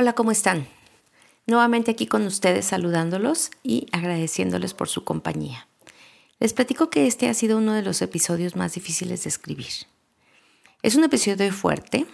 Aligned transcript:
Hola, 0.00 0.12
¿cómo 0.12 0.30
están? 0.30 0.68
Nuevamente 1.48 1.90
aquí 1.90 2.06
con 2.06 2.24
ustedes 2.24 2.66
saludándolos 2.66 3.50
y 3.64 3.88
agradeciéndoles 3.90 4.72
por 4.72 4.88
su 4.88 5.02
compañía. 5.02 5.66
Les 6.38 6.52
platico 6.52 6.88
que 6.88 7.08
este 7.08 7.28
ha 7.28 7.34
sido 7.34 7.58
uno 7.58 7.72
de 7.72 7.82
los 7.82 8.00
episodios 8.00 8.54
más 8.54 8.74
difíciles 8.74 9.24
de 9.24 9.28
escribir. 9.28 9.72
Es 10.84 10.94
un 10.94 11.02
episodio 11.02 11.52
fuerte 11.52 12.06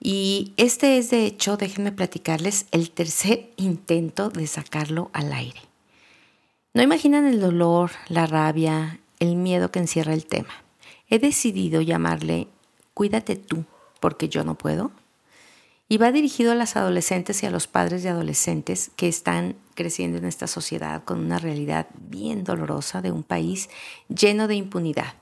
y 0.00 0.54
este 0.56 0.96
es 0.96 1.10
de 1.10 1.26
hecho, 1.26 1.58
déjenme 1.58 1.92
platicarles, 1.92 2.64
el 2.70 2.90
tercer 2.90 3.50
intento 3.56 4.30
de 4.30 4.46
sacarlo 4.46 5.10
al 5.12 5.34
aire. 5.34 5.60
No 6.72 6.80
imaginan 6.80 7.26
el 7.26 7.38
dolor, 7.38 7.90
la 8.08 8.24
rabia, 8.24 8.98
el 9.18 9.36
miedo 9.36 9.70
que 9.70 9.80
encierra 9.80 10.14
el 10.14 10.24
tema. 10.24 10.64
He 11.10 11.18
decidido 11.18 11.82
llamarle 11.82 12.48
Cuídate 12.94 13.36
tú, 13.36 13.66
porque 14.00 14.30
yo 14.30 14.42
no 14.42 14.54
puedo 14.54 14.90
y 15.88 15.98
va 15.98 16.12
dirigido 16.12 16.52
a 16.52 16.54
las 16.54 16.76
adolescentes 16.76 17.42
y 17.42 17.46
a 17.46 17.50
los 17.50 17.66
padres 17.66 18.02
de 18.02 18.08
adolescentes 18.08 18.90
que 18.96 19.08
están 19.08 19.56
creciendo 19.74 20.18
en 20.18 20.24
esta 20.24 20.46
sociedad 20.46 21.04
con 21.04 21.20
una 21.20 21.38
realidad 21.38 21.88
bien 21.94 22.44
dolorosa 22.44 23.02
de 23.02 23.10
un 23.10 23.22
país 23.22 23.68
lleno 24.08 24.48
de 24.48 24.54
impunidad, 24.54 25.14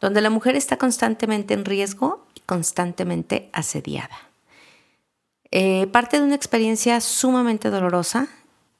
donde 0.00 0.20
la 0.20 0.30
mujer 0.30 0.56
está 0.56 0.78
constantemente 0.78 1.54
en 1.54 1.64
riesgo 1.64 2.26
y 2.34 2.40
constantemente 2.40 3.50
asediada. 3.52 4.16
Eh, 5.52 5.86
parte 5.88 6.18
de 6.18 6.24
una 6.24 6.36
experiencia 6.36 7.00
sumamente 7.00 7.70
dolorosa 7.70 8.28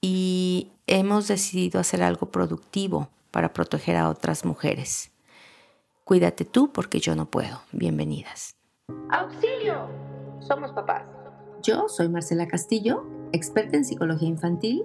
y 0.00 0.68
hemos 0.86 1.28
decidido 1.28 1.80
hacer 1.80 2.02
algo 2.02 2.30
productivo 2.30 3.08
para 3.30 3.52
proteger 3.52 3.96
a 3.96 4.08
otras 4.08 4.44
mujeres. 4.44 5.10
Cuídate 6.04 6.44
tú 6.44 6.72
porque 6.72 6.98
yo 6.98 7.14
no 7.14 7.26
puedo. 7.26 7.62
Bienvenidas. 7.72 8.56
¡Auxilio! 9.10 9.88
Somos 10.40 10.72
papás. 10.72 11.19
Yo 11.62 11.88
soy 11.88 12.08
Marcela 12.08 12.48
Castillo, 12.48 13.04
experta 13.32 13.76
en 13.76 13.84
psicología 13.84 14.28
infantil, 14.28 14.84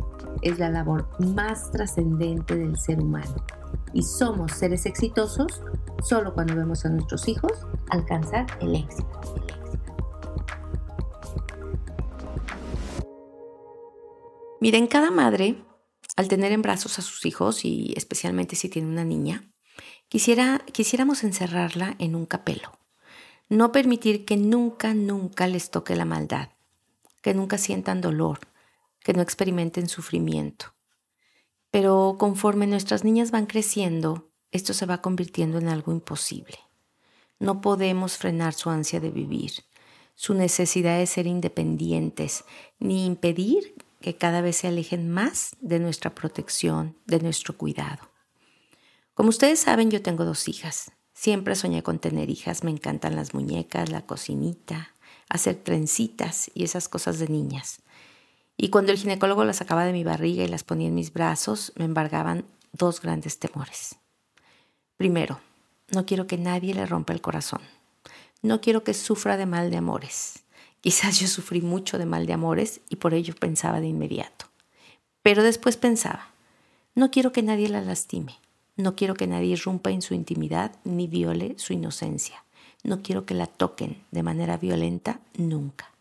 es 0.41 0.59
la 0.59 0.69
labor 0.69 1.07
más 1.19 1.71
trascendente 1.71 2.55
del 2.55 2.77
ser 2.77 2.99
humano. 2.99 3.35
Y 3.93 4.03
somos 4.03 4.53
seres 4.53 4.85
exitosos 4.85 5.61
solo 6.03 6.33
cuando 6.33 6.55
vemos 6.55 6.85
a 6.85 6.89
nuestros 6.89 7.27
hijos 7.27 7.51
alcanzar 7.89 8.45
el 8.61 8.75
éxito. 8.75 9.21
Miren, 14.59 14.87
cada 14.87 15.09
madre 15.09 15.55
al 16.15 16.27
tener 16.27 16.51
en 16.51 16.61
brazos 16.61 16.99
a 16.99 17.01
sus 17.01 17.25
hijos 17.25 17.65
y 17.65 17.93
especialmente 17.95 18.55
si 18.55 18.69
tiene 18.69 18.87
una 18.87 19.03
niña, 19.03 19.51
quisiera, 20.07 20.61
quisiéramos 20.71 21.23
encerrarla 21.23 21.95
en 21.99 22.15
un 22.15 22.25
capelo. 22.25 22.71
No 23.49 23.71
permitir 23.71 24.23
que 24.23 24.37
nunca, 24.37 24.93
nunca 24.93 25.47
les 25.47 25.71
toque 25.71 25.95
la 25.95 26.05
maldad, 26.05 26.49
que 27.21 27.33
nunca 27.33 27.57
sientan 27.57 28.01
dolor, 28.01 28.39
que 29.03 29.13
no 29.13 29.21
experimenten 29.21 29.89
sufrimiento. 29.89 30.73
Pero 31.71 32.15
conforme 32.19 32.67
nuestras 32.67 33.03
niñas 33.03 33.31
van 33.31 33.45
creciendo, 33.45 34.31
esto 34.51 34.73
se 34.73 34.85
va 34.85 35.01
convirtiendo 35.01 35.57
en 35.57 35.69
algo 35.69 35.91
imposible. 35.91 36.59
No 37.39 37.61
podemos 37.61 38.17
frenar 38.17 38.53
su 38.53 38.69
ansia 38.69 38.99
de 38.99 39.09
vivir, 39.09 39.51
su 40.15 40.33
necesidad 40.33 40.99
de 40.99 41.07
ser 41.07 41.25
independientes, 41.25 42.43
ni 42.79 43.05
impedir 43.05 43.75
que 44.01 44.17
cada 44.17 44.41
vez 44.41 44.57
se 44.57 44.67
alejen 44.67 45.09
más 45.09 45.55
de 45.61 45.79
nuestra 45.79 46.13
protección, 46.13 46.97
de 47.05 47.19
nuestro 47.19 47.57
cuidado. 47.57 48.11
Como 49.13 49.29
ustedes 49.29 49.59
saben, 49.59 49.91
yo 49.91 50.01
tengo 50.01 50.25
dos 50.25 50.47
hijas. 50.47 50.91
Siempre 51.13 51.55
soñé 51.55 51.83
con 51.83 51.99
tener 51.99 52.29
hijas, 52.29 52.63
me 52.63 52.71
encantan 52.71 53.15
las 53.15 53.33
muñecas, 53.33 53.89
la 53.89 54.05
cocinita, 54.05 54.95
hacer 55.29 55.55
trencitas 55.55 56.49
y 56.53 56.63
esas 56.63 56.89
cosas 56.89 57.19
de 57.19 57.27
niñas. 57.27 57.81
Y 58.57 58.69
cuando 58.69 58.91
el 58.91 58.97
ginecólogo 58.97 59.43
las 59.43 59.57
sacaba 59.57 59.85
de 59.85 59.93
mi 59.93 60.03
barriga 60.03 60.43
y 60.43 60.47
las 60.47 60.63
ponía 60.63 60.87
en 60.87 60.95
mis 60.95 61.13
brazos, 61.13 61.73
me 61.75 61.85
embargaban 61.85 62.45
dos 62.73 63.01
grandes 63.01 63.39
temores. 63.39 63.95
Primero, 64.97 65.39
no 65.89 66.05
quiero 66.05 66.27
que 66.27 66.37
nadie 66.37 66.73
le 66.73 66.85
rompa 66.85 67.13
el 67.13 67.21
corazón. 67.21 67.61
No 68.41 68.61
quiero 68.61 68.83
que 68.83 68.93
sufra 68.93 69.37
de 69.37 69.45
mal 69.45 69.71
de 69.71 69.77
amores. 69.77 70.43
Quizás 70.81 71.19
yo 71.19 71.27
sufrí 71.27 71.61
mucho 71.61 71.97
de 71.97 72.05
mal 72.05 72.25
de 72.25 72.33
amores 72.33 72.81
y 72.89 72.97
por 72.97 73.13
ello 73.13 73.35
pensaba 73.35 73.81
de 73.81 73.87
inmediato. 73.87 74.45
Pero 75.21 75.43
después 75.43 75.77
pensaba, 75.77 76.29
no 76.95 77.11
quiero 77.11 77.31
que 77.31 77.43
nadie 77.43 77.69
la 77.69 77.81
lastime, 77.81 78.39
no 78.75 78.95
quiero 78.95 79.13
que 79.13 79.27
nadie 79.27 79.53
irrumpa 79.53 79.91
en 79.91 80.01
su 80.01 80.13
intimidad 80.13 80.75
ni 80.83 81.07
viole 81.07 81.53
su 81.57 81.73
inocencia, 81.73 82.43
no 82.83 83.03
quiero 83.03 83.25
que 83.25 83.35
la 83.35 83.45
toquen 83.45 84.03
de 84.09 84.23
manera 84.23 84.57
violenta 84.57 85.19
nunca. 85.37 85.91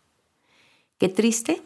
Qué 0.98 1.08
triste 1.10 1.62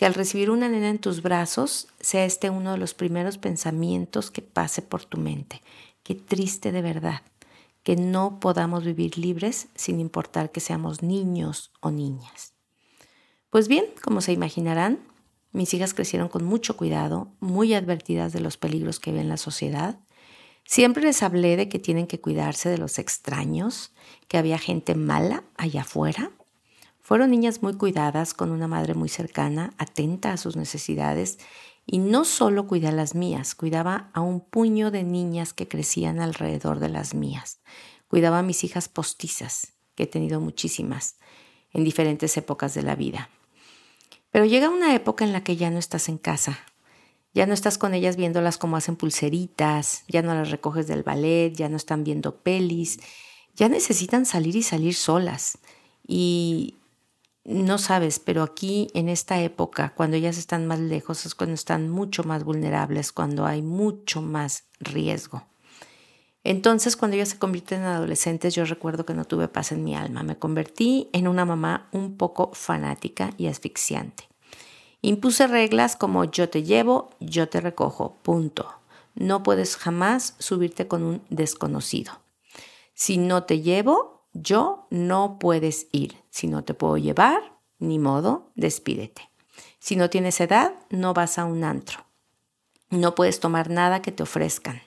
que 0.00 0.06
al 0.06 0.14
recibir 0.14 0.48
una 0.48 0.66
nena 0.70 0.88
en 0.88 0.98
tus 0.98 1.20
brazos 1.20 1.88
sea 2.00 2.24
este 2.24 2.48
uno 2.48 2.72
de 2.72 2.78
los 2.78 2.94
primeros 2.94 3.36
pensamientos 3.36 4.30
que 4.30 4.40
pase 4.40 4.80
por 4.80 5.04
tu 5.04 5.18
mente. 5.18 5.60
Qué 6.02 6.14
triste 6.14 6.72
de 6.72 6.80
verdad 6.80 7.20
que 7.82 7.96
no 7.96 8.40
podamos 8.40 8.82
vivir 8.82 9.18
libres 9.18 9.68
sin 9.74 10.00
importar 10.00 10.52
que 10.52 10.60
seamos 10.60 11.02
niños 11.02 11.70
o 11.80 11.90
niñas. 11.90 12.54
Pues 13.50 13.68
bien, 13.68 13.84
como 14.00 14.22
se 14.22 14.32
imaginarán, 14.32 15.00
mis 15.52 15.74
hijas 15.74 15.92
crecieron 15.92 16.30
con 16.30 16.46
mucho 16.46 16.78
cuidado, 16.78 17.28
muy 17.38 17.74
advertidas 17.74 18.32
de 18.32 18.40
los 18.40 18.56
peligros 18.56 19.00
que 19.00 19.12
ve 19.12 19.20
en 19.20 19.28
la 19.28 19.36
sociedad. 19.36 20.00
Siempre 20.64 21.02
les 21.02 21.22
hablé 21.22 21.58
de 21.58 21.68
que 21.68 21.78
tienen 21.78 22.06
que 22.06 22.22
cuidarse 22.22 22.70
de 22.70 22.78
los 22.78 22.98
extraños, 22.98 23.92
que 24.28 24.38
había 24.38 24.56
gente 24.56 24.94
mala 24.94 25.44
allá 25.58 25.82
afuera. 25.82 26.30
Fueron 27.10 27.32
niñas 27.32 27.60
muy 27.60 27.74
cuidadas, 27.74 28.34
con 28.34 28.52
una 28.52 28.68
madre 28.68 28.94
muy 28.94 29.08
cercana, 29.08 29.74
atenta 29.78 30.32
a 30.32 30.36
sus 30.36 30.54
necesidades 30.54 31.40
y 31.84 31.98
no 31.98 32.24
solo 32.24 32.68
cuidé 32.68 32.86
a 32.86 32.92
las 32.92 33.16
mías, 33.16 33.56
cuidaba 33.56 34.10
a 34.14 34.20
un 34.20 34.38
puño 34.38 34.92
de 34.92 35.02
niñas 35.02 35.52
que 35.52 35.66
crecían 35.66 36.20
alrededor 36.20 36.78
de 36.78 36.88
las 36.88 37.14
mías. 37.14 37.62
Cuidaba 38.06 38.38
a 38.38 38.42
mis 38.44 38.62
hijas 38.62 38.88
postizas, 38.88 39.72
que 39.96 40.04
he 40.04 40.06
tenido 40.06 40.38
muchísimas, 40.40 41.16
en 41.72 41.82
diferentes 41.82 42.36
épocas 42.36 42.74
de 42.74 42.84
la 42.84 42.94
vida. 42.94 43.28
Pero 44.30 44.44
llega 44.44 44.68
una 44.68 44.94
época 44.94 45.24
en 45.24 45.32
la 45.32 45.42
que 45.42 45.56
ya 45.56 45.68
no 45.70 45.80
estás 45.80 46.08
en 46.08 46.16
casa. 46.16 46.60
Ya 47.34 47.44
no 47.44 47.54
estás 47.54 47.76
con 47.76 47.92
ellas 47.92 48.14
viéndolas 48.14 48.56
como 48.56 48.76
hacen 48.76 48.94
pulseritas, 48.94 50.04
ya 50.06 50.22
no 50.22 50.32
las 50.32 50.52
recoges 50.52 50.86
del 50.86 51.02
ballet, 51.02 51.52
ya 51.56 51.68
no 51.68 51.76
están 51.76 52.04
viendo 52.04 52.36
pelis, 52.36 53.00
ya 53.56 53.68
necesitan 53.68 54.26
salir 54.26 54.54
y 54.54 54.62
salir 54.62 54.94
solas. 54.94 55.58
Y 56.06 56.76
no 57.44 57.78
sabes, 57.78 58.18
pero 58.18 58.42
aquí 58.42 58.88
en 58.94 59.08
esta 59.08 59.40
época, 59.40 59.94
cuando 59.94 60.16
ellas 60.16 60.36
están 60.36 60.66
más 60.66 60.78
lejos, 60.78 61.24
es 61.24 61.34
cuando 61.34 61.54
están 61.54 61.88
mucho 61.88 62.22
más 62.22 62.44
vulnerables, 62.44 63.12
cuando 63.12 63.46
hay 63.46 63.62
mucho 63.62 64.20
más 64.20 64.64
riesgo. 64.78 65.44
Entonces, 66.44 66.96
cuando 66.96 67.16
ellas 67.16 67.30
se 67.30 67.38
convierten 67.38 67.80
en 67.80 67.86
adolescentes, 67.86 68.54
yo 68.54 68.64
recuerdo 68.64 69.04
que 69.04 69.14
no 69.14 69.24
tuve 69.24 69.48
paz 69.48 69.72
en 69.72 69.84
mi 69.84 69.94
alma. 69.94 70.22
Me 70.22 70.38
convertí 70.38 71.08
en 71.12 71.28
una 71.28 71.44
mamá 71.44 71.88
un 71.92 72.16
poco 72.16 72.50
fanática 72.54 73.30
y 73.36 73.46
asfixiante. 73.46 74.24
Impuse 75.02 75.46
reglas 75.46 75.96
como 75.96 76.24
yo 76.24 76.48
te 76.48 76.62
llevo, 76.62 77.10
yo 77.20 77.48
te 77.48 77.60
recojo, 77.60 78.16
punto. 78.22 78.74
No 79.14 79.42
puedes 79.42 79.76
jamás 79.76 80.34
subirte 80.38 80.88
con 80.88 81.02
un 81.02 81.22
desconocido. 81.30 82.20
Si 82.94 83.16
no 83.16 83.44
te 83.44 83.60
llevo, 83.60 84.26
yo 84.32 84.86
no 84.90 85.38
puedes 85.38 85.88
ir. 85.92 86.19
Si 86.30 86.46
no 86.46 86.64
te 86.64 86.74
puedo 86.74 86.96
llevar, 86.96 87.58
ni 87.78 87.98
modo, 87.98 88.50
despídete. 88.54 89.30
Si 89.78 89.96
no 89.96 90.10
tienes 90.10 90.40
edad, 90.40 90.74
no 90.90 91.14
vas 91.14 91.38
a 91.38 91.44
un 91.44 91.64
antro. 91.64 92.06
No 92.90 93.14
puedes 93.14 93.40
tomar 93.40 93.70
nada 93.70 94.02
que 94.02 94.12
te 94.12 94.22
ofrezcan, 94.22 94.80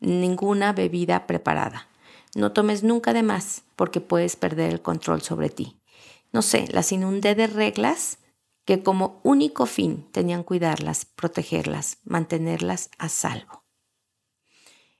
ninguna 0.00 0.72
bebida 0.72 1.26
preparada. 1.26 1.88
No 2.34 2.52
tomes 2.52 2.82
nunca 2.82 3.12
de 3.12 3.22
más 3.22 3.62
porque 3.76 4.00
puedes 4.00 4.36
perder 4.36 4.72
el 4.72 4.80
control 4.80 5.22
sobre 5.22 5.50
ti. 5.50 5.76
No 6.32 6.40
sé, 6.40 6.66
las 6.70 6.92
inundé 6.92 7.34
de 7.34 7.46
reglas 7.46 8.18
que 8.64 8.82
como 8.82 9.20
único 9.22 9.66
fin 9.66 10.08
tenían 10.12 10.44
cuidarlas, 10.44 11.04
protegerlas, 11.04 11.98
mantenerlas 12.04 12.90
a 12.98 13.08
salvo. 13.08 13.64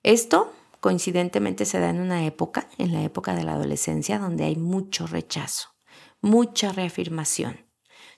Esto 0.03 0.53
coincidentemente 0.81 1.65
se 1.65 1.79
da 1.79 1.91
en 1.91 2.01
una 2.01 2.27
época, 2.27 2.69
en 2.77 2.93
la 2.93 3.03
época 3.03 3.35
de 3.35 3.45
la 3.45 3.53
adolescencia, 3.53 4.19
donde 4.19 4.45
hay 4.45 4.57
mucho 4.57 5.07
rechazo, 5.07 5.69
mucha 6.23 6.73
reafirmación. 6.73 7.67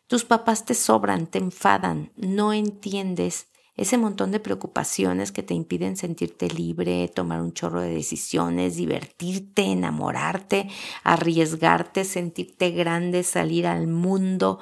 Tus 0.06 0.24
papás 0.24 0.64
te 0.64 0.74
sobran, 0.74 1.26
te 1.26 1.38
enfadan, 1.38 2.12
no 2.16 2.52
entiendes 2.52 3.48
ese 3.76 3.98
montón 3.98 4.30
de 4.30 4.38
preocupaciones 4.38 5.32
que 5.32 5.42
te 5.42 5.54
impiden 5.54 5.96
sentirte 5.96 6.48
libre, 6.48 7.08
tomar 7.08 7.40
un 7.40 7.52
chorro 7.52 7.80
de 7.80 7.92
decisiones, 7.92 8.76
divertirte, 8.76 9.62
enamorarte, 9.62 10.68
arriesgarte, 11.02 12.04
sentirte 12.04 12.70
grande, 12.70 13.24
salir 13.24 13.66
al 13.66 13.88
mundo, 13.88 14.60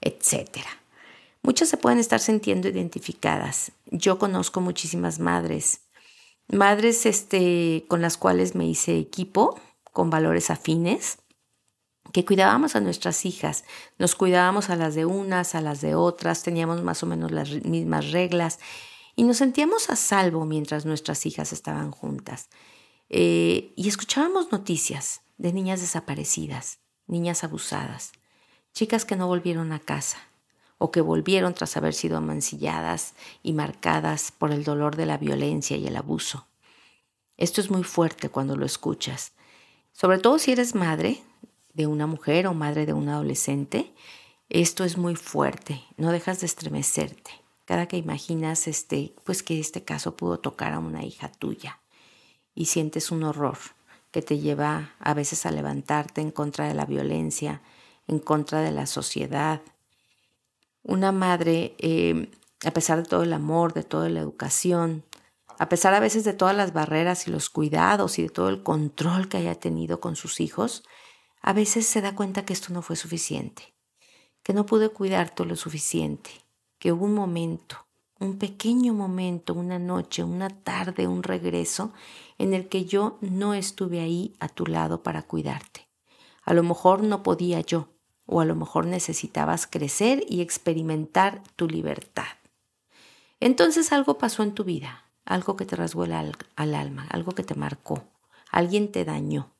etc. 0.00 0.60
Muchas 1.42 1.68
se 1.68 1.76
pueden 1.76 1.98
estar 1.98 2.20
sintiendo 2.20 2.68
identificadas. 2.68 3.72
Yo 3.90 4.18
conozco 4.18 4.62
muchísimas 4.62 5.18
madres, 5.18 5.82
madres 6.48 7.04
este, 7.04 7.84
con 7.88 8.00
las 8.00 8.16
cuales 8.16 8.54
me 8.54 8.66
hice 8.66 8.98
equipo, 8.98 9.60
con 9.92 10.08
valores 10.08 10.48
afines, 10.48 11.18
que 12.14 12.24
cuidábamos 12.24 12.76
a 12.76 12.80
nuestras 12.80 13.26
hijas, 13.26 13.64
nos 13.98 14.14
cuidábamos 14.14 14.70
a 14.70 14.76
las 14.76 14.94
de 14.94 15.04
unas, 15.04 15.56
a 15.56 15.60
las 15.60 15.80
de 15.80 15.96
otras, 15.96 16.44
teníamos 16.44 16.80
más 16.80 17.02
o 17.02 17.06
menos 17.06 17.32
las 17.32 17.50
mismas 17.64 18.12
reglas 18.12 18.60
y 19.16 19.24
nos 19.24 19.38
sentíamos 19.38 19.90
a 19.90 19.96
salvo 19.96 20.44
mientras 20.44 20.86
nuestras 20.86 21.26
hijas 21.26 21.52
estaban 21.52 21.90
juntas. 21.90 22.50
Eh, 23.08 23.72
y 23.74 23.88
escuchábamos 23.88 24.52
noticias 24.52 25.22
de 25.38 25.52
niñas 25.52 25.80
desaparecidas, 25.80 26.78
niñas 27.08 27.42
abusadas, 27.42 28.12
chicas 28.72 29.04
que 29.04 29.16
no 29.16 29.26
volvieron 29.26 29.72
a 29.72 29.80
casa 29.80 30.18
o 30.78 30.92
que 30.92 31.00
volvieron 31.00 31.52
tras 31.52 31.76
haber 31.76 31.94
sido 31.94 32.18
amancilladas 32.18 33.14
y 33.42 33.54
marcadas 33.54 34.30
por 34.30 34.52
el 34.52 34.62
dolor 34.62 34.94
de 34.94 35.06
la 35.06 35.18
violencia 35.18 35.76
y 35.76 35.88
el 35.88 35.96
abuso. 35.96 36.46
Esto 37.36 37.60
es 37.60 37.72
muy 37.72 37.82
fuerte 37.82 38.28
cuando 38.28 38.54
lo 38.54 38.66
escuchas, 38.66 39.32
sobre 39.92 40.18
todo 40.18 40.38
si 40.38 40.52
eres 40.52 40.76
madre, 40.76 41.20
de 41.74 41.86
una 41.86 42.06
mujer 42.06 42.46
o 42.46 42.54
madre 42.54 42.86
de 42.86 42.92
un 42.92 43.08
adolescente, 43.08 43.92
esto 44.48 44.84
es 44.84 44.96
muy 44.96 45.16
fuerte, 45.16 45.82
no 45.96 46.12
dejas 46.12 46.40
de 46.40 46.46
estremecerte. 46.46 47.30
Cada 47.64 47.86
que 47.86 47.96
imaginas 47.96 48.68
este, 48.68 49.14
pues 49.24 49.42
que 49.42 49.58
este 49.58 49.84
caso 49.84 50.16
pudo 50.16 50.38
tocar 50.38 50.72
a 50.72 50.78
una 50.78 51.04
hija 51.04 51.30
tuya 51.30 51.80
y 52.54 52.66
sientes 52.66 53.10
un 53.10 53.22
horror 53.24 53.58
que 54.10 54.22
te 54.22 54.38
lleva 54.38 54.94
a 55.00 55.14
veces 55.14 55.44
a 55.46 55.50
levantarte 55.50 56.20
en 56.20 56.30
contra 56.30 56.68
de 56.68 56.74
la 56.74 56.84
violencia, 56.84 57.62
en 58.06 58.18
contra 58.18 58.60
de 58.60 58.70
la 58.70 58.86
sociedad. 58.86 59.62
Una 60.82 61.10
madre, 61.10 61.74
eh, 61.78 62.30
a 62.64 62.70
pesar 62.70 63.02
de 63.02 63.08
todo 63.08 63.22
el 63.22 63.32
amor, 63.32 63.72
de 63.72 63.82
toda 63.82 64.08
la 64.10 64.20
educación, 64.20 65.04
a 65.58 65.68
pesar 65.68 65.94
a 65.94 66.00
veces 66.00 66.24
de 66.24 66.32
todas 66.32 66.54
las 66.54 66.72
barreras 66.72 67.26
y 67.26 67.30
los 67.30 67.48
cuidados 67.48 68.18
y 68.18 68.22
de 68.22 68.28
todo 68.28 68.50
el 68.50 68.62
control 68.62 69.28
que 69.28 69.38
haya 69.38 69.54
tenido 69.54 70.00
con 70.00 70.16
sus 70.16 70.40
hijos, 70.40 70.84
a 71.46 71.52
veces 71.52 71.86
se 71.86 72.00
da 72.00 72.14
cuenta 72.14 72.46
que 72.46 72.54
esto 72.54 72.72
no 72.72 72.80
fue 72.80 72.96
suficiente, 72.96 73.74
que 74.42 74.54
no 74.54 74.64
pude 74.64 74.88
cuidarte 74.88 75.44
lo 75.44 75.56
suficiente, 75.56 76.30
que 76.78 76.90
hubo 76.90 77.04
un 77.04 77.12
momento, 77.12 77.86
un 78.18 78.38
pequeño 78.38 78.94
momento, 78.94 79.52
una 79.52 79.78
noche, 79.78 80.24
una 80.24 80.48
tarde, 80.48 81.06
un 81.06 81.22
regreso 81.22 81.92
en 82.38 82.54
el 82.54 82.70
que 82.70 82.86
yo 82.86 83.18
no 83.20 83.52
estuve 83.52 84.00
ahí 84.00 84.34
a 84.40 84.48
tu 84.48 84.64
lado 84.64 85.02
para 85.02 85.20
cuidarte. 85.20 85.86
A 86.44 86.54
lo 86.54 86.62
mejor 86.62 87.02
no 87.02 87.22
podía 87.22 87.60
yo, 87.60 87.88
o 88.24 88.40
a 88.40 88.46
lo 88.46 88.54
mejor 88.54 88.86
necesitabas 88.86 89.66
crecer 89.66 90.24
y 90.26 90.40
experimentar 90.40 91.42
tu 91.56 91.68
libertad. 91.68 92.38
Entonces 93.38 93.92
algo 93.92 94.16
pasó 94.16 94.44
en 94.44 94.54
tu 94.54 94.64
vida, 94.64 95.12
algo 95.26 95.56
que 95.56 95.66
te 95.66 95.76
rasgó 95.76 96.04
al, 96.04 96.34
al 96.56 96.74
alma, 96.74 97.06
algo 97.10 97.32
que 97.32 97.42
te 97.42 97.54
marcó, 97.54 98.02
alguien 98.50 98.90
te 98.90 99.04
dañó, 99.04 99.53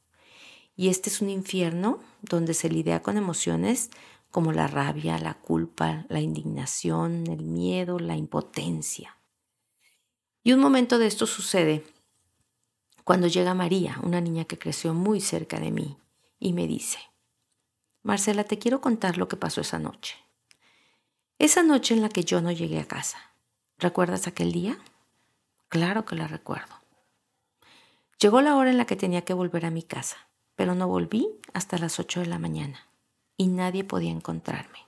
y 0.77 0.89
este 0.89 1.09
es 1.11 1.21
un 1.21 1.31
infierno 1.31 2.01
donde 2.23 2.55
se 2.55 2.69
lidia 2.69 3.03
con 3.03 3.17
emociones 3.17 3.91
como 4.31 4.53
la 4.53 4.67
rabia, 4.67 5.19
la 5.19 5.35
culpa, 5.35 6.07
la 6.09 6.21
indignación, 6.21 7.29
el 7.29 7.45
miedo, 7.45 8.01
la 8.01 8.17
impotencia. 8.17 9.17
Y 10.43 10.53
un 10.53 10.61
momento 10.61 10.99
de 10.99 11.07
esto 11.07 11.27
sucede 11.27 11.85
cuando 13.05 13.29
llega 13.29 13.55
María, 13.55 13.99
una 14.03 14.21
niña 14.21 14.45
que 14.47 14.59
creció 14.59 14.95
muy 14.95 15.21
cerca 15.21 15.61
de 15.61 15.71
mí, 15.71 15.99
y 16.41 16.53
me 16.53 16.67
dice, 16.67 16.99
Marcela, 18.03 18.45
te 18.45 18.59
quiero 18.59 18.81
contar 18.81 19.19
lo 19.19 19.29
que 19.29 19.37
pasó 19.37 19.61
esa 19.61 19.79
noche. 19.79 20.17
Esa 21.39 21.63
noche 21.63 21.95
en 21.95 22.03
la 22.03 22.09
que 22.09 22.25
yo 22.25 22.41
no 22.41 22.51
llegué 22.51 22.81
a 22.81 22.89
casa. 22.89 23.19
¿Recuerdas 23.79 24.27
aquel 24.27 24.53
día? 24.53 24.79
Claro 25.69 26.05
que 26.05 26.17
la 26.17 26.29
recuerdo. 26.29 26.75
Llegó 28.19 28.41
la 28.41 28.57
hora 28.57 28.71
en 28.71 28.79
la 28.79 28.87
que 28.87 28.97
tenía 28.97 29.23
que 29.23 29.35
volver 29.35 29.67
a 29.67 29.71
mi 29.71 29.83
casa 29.83 30.29
pero 30.57 30.75
no 30.75 30.89
volví 30.89 31.29
hasta 31.53 31.79
las 31.79 31.99
ocho 31.99 32.21
de 32.21 32.27
la 32.27 32.39
mañana 32.39 32.87
y 33.37 33.49
nadie 33.49 33.85
podía 33.85 34.11
encontrarme. 34.11 34.79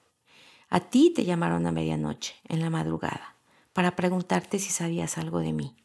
A 0.68 0.80
ti 0.80 1.12
te 1.14 1.24
llamaron 1.24 1.66
a 1.66 1.72
medianoche, 1.72 2.34
en 2.48 2.60
la 2.60 2.70
madrugada, 2.70 3.36
para 3.72 3.96
preguntarte 3.96 4.58
si 4.58 4.70
sabías 4.70 5.18
algo 5.18 5.40
de 5.40 5.52
mí. 5.52 5.76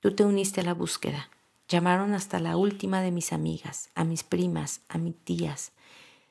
Tú 0.00 0.14
te 0.14 0.24
uniste 0.24 0.60
a 0.60 0.64
la 0.64 0.74
búsqueda. 0.74 1.30
Llamaron 1.68 2.14
hasta 2.14 2.38
la 2.38 2.56
última 2.56 3.00
de 3.00 3.10
mis 3.10 3.32
amigas, 3.32 3.90
a 3.94 4.04
mis 4.04 4.22
primas, 4.22 4.82
a 4.88 4.98
mis 4.98 5.16
tías. 5.16 5.72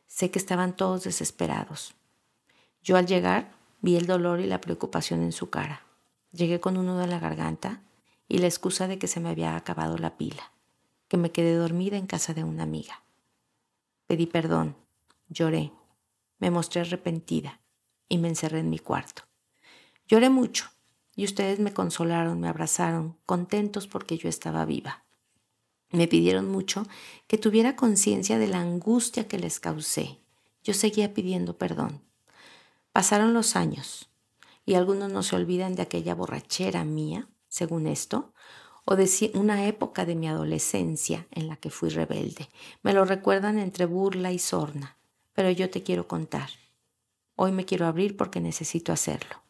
Sé 0.07 0.31
que 0.31 0.39
estaban 0.39 0.75
todos 0.75 1.03
desesperados. 1.03 1.95
Yo 2.83 2.97
al 2.97 3.07
llegar 3.07 3.51
vi 3.81 3.97
el 3.97 4.05
dolor 4.05 4.39
y 4.39 4.45
la 4.45 4.61
preocupación 4.61 5.23
en 5.23 5.31
su 5.31 5.49
cara. 5.49 5.81
Llegué 6.31 6.59
con 6.59 6.77
un 6.77 6.85
nudo 6.85 7.03
en 7.03 7.09
la 7.09 7.19
garganta 7.19 7.81
y 8.27 8.37
la 8.37 8.47
excusa 8.47 8.87
de 8.87 8.97
que 8.97 9.07
se 9.07 9.19
me 9.19 9.29
había 9.29 9.55
acabado 9.55 9.97
la 9.97 10.17
pila 10.17 10.51
que 11.15 11.21
me 11.21 11.31
quedé 11.31 11.55
dormida 11.55 11.95
en 11.95 12.07
casa 12.07 12.33
de 12.33 12.43
una 12.43 12.63
amiga. 12.63 13.05
Pedí 14.05 14.25
perdón, 14.25 14.75
lloré, 15.29 15.71
me 16.39 16.51
mostré 16.51 16.81
arrepentida 16.81 17.61
y 18.09 18.17
me 18.17 18.27
encerré 18.27 18.59
en 18.59 18.69
mi 18.69 18.79
cuarto. 18.79 19.21
Lloré 20.09 20.29
mucho 20.29 20.65
y 21.15 21.23
ustedes 21.23 21.59
me 21.59 21.73
consolaron, 21.73 22.41
me 22.41 22.49
abrazaron, 22.49 23.17
contentos 23.25 23.87
porque 23.87 24.17
yo 24.17 24.27
estaba 24.27 24.65
viva. 24.65 25.05
Me 25.89 26.09
pidieron 26.09 26.51
mucho 26.51 26.85
que 27.27 27.37
tuviera 27.37 27.77
conciencia 27.77 28.37
de 28.37 28.47
la 28.47 28.59
angustia 28.59 29.25
que 29.29 29.39
les 29.39 29.61
causé. 29.61 30.19
Yo 30.65 30.73
seguía 30.73 31.13
pidiendo 31.13 31.57
perdón. 31.57 32.01
Pasaron 32.91 33.33
los 33.33 33.55
años 33.55 34.09
y 34.65 34.73
algunos 34.73 35.13
no 35.13 35.23
se 35.23 35.37
olvidan 35.37 35.75
de 35.75 35.83
aquella 35.83 36.13
borrachera 36.13 36.83
mía, 36.83 37.29
según 37.47 37.87
esto, 37.87 38.33
o 38.85 38.95
una 39.33 39.65
época 39.65 40.05
de 40.05 40.15
mi 40.15 40.27
adolescencia 40.27 41.27
en 41.31 41.47
la 41.47 41.55
que 41.57 41.71
fui 41.71 41.89
rebelde. 41.89 42.47
Me 42.83 42.93
lo 42.93 43.03
recuerdan 43.03 43.57
entre 43.57 43.85
burla 43.85 44.31
y 44.31 44.39
sorna, 44.39 44.97
pero 45.33 45.49
yo 45.49 45.69
te 45.69 45.81
quiero 45.81 46.07
contar. 46.07 46.49
Hoy 47.35 47.51
me 47.51 47.65
quiero 47.65 47.87
abrir 47.87 48.15
porque 48.15 48.39
necesito 48.39 48.93
hacerlo. 48.93 49.41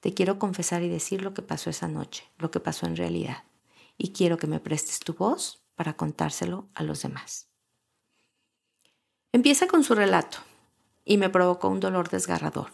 Te 0.00 0.12
quiero 0.12 0.38
confesar 0.38 0.82
y 0.82 0.88
decir 0.88 1.22
lo 1.22 1.32
que 1.32 1.42
pasó 1.42 1.70
esa 1.70 1.88
noche, 1.88 2.30
lo 2.38 2.50
que 2.50 2.60
pasó 2.60 2.86
en 2.86 2.96
realidad. 2.96 3.44
Y 3.96 4.12
quiero 4.12 4.36
que 4.36 4.46
me 4.46 4.60
prestes 4.60 5.00
tu 5.00 5.14
voz 5.14 5.64
para 5.74 5.96
contárselo 5.96 6.68
a 6.74 6.82
los 6.82 7.02
demás. 7.02 7.48
Empieza 9.32 9.66
con 9.66 9.82
su 9.82 9.94
relato 9.94 10.38
y 11.04 11.16
me 11.16 11.30
provocó 11.30 11.68
un 11.68 11.80
dolor 11.80 12.10
desgarrador. 12.10 12.70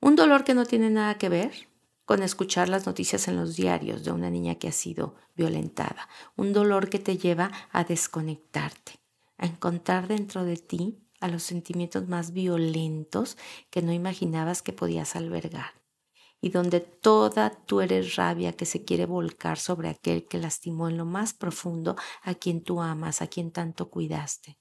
Un 0.00 0.16
dolor 0.16 0.44
que 0.44 0.54
no 0.54 0.66
tiene 0.66 0.90
nada 0.90 1.16
que 1.16 1.28
ver 1.28 1.68
con 2.04 2.22
escuchar 2.22 2.68
las 2.68 2.86
noticias 2.86 3.28
en 3.28 3.36
los 3.36 3.56
diarios 3.56 4.04
de 4.04 4.12
una 4.12 4.30
niña 4.30 4.56
que 4.56 4.68
ha 4.68 4.72
sido 4.72 5.14
violentada, 5.34 6.08
un 6.36 6.52
dolor 6.52 6.90
que 6.90 6.98
te 6.98 7.16
lleva 7.16 7.50
a 7.72 7.84
desconectarte, 7.84 9.00
a 9.38 9.46
encontrar 9.46 10.08
dentro 10.08 10.44
de 10.44 10.56
ti 10.56 11.00
a 11.20 11.28
los 11.28 11.42
sentimientos 11.42 12.06
más 12.08 12.32
violentos 12.32 13.38
que 13.70 13.80
no 13.80 13.92
imaginabas 13.92 14.60
que 14.60 14.72
podías 14.72 15.16
albergar, 15.16 15.72
y 16.40 16.50
donde 16.50 16.80
toda 16.80 17.50
tú 17.64 17.80
eres 17.80 18.16
rabia 18.16 18.52
que 18.52 18.66
se 18.66 18.84
quiere 18.84 19.06
volcar 19.06 19.58
sobre 19.58 19.88
aquel 19.88 20.26
que 20.26 20.38
lastimó 20.38 20.88
en 20.88 20.98
lo 20.98 21.06
más 21.06 21.32
profundo 21.32 21.96
a 22.22 22.34
quien 22.34 22.62
tú 22.62 22.82
amas, 22.82 23.22
a 23.22 23.28
quien 23.28 23.50
tanto 23.50 23.88
cuidaste. 23.88 24.58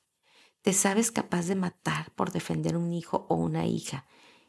Te 0.62 0.72
sabes 0.72 1.12
capaz 1.12 1.48
de 1.48 1.56
matar 1.56 2.14
por 2.16 2.32
defender 2.32 2.78
un 2.78 2.94
hijo 2.94 3.26
o 3.28 3.36
una 3.36 3.66
hija, 3.66 4.06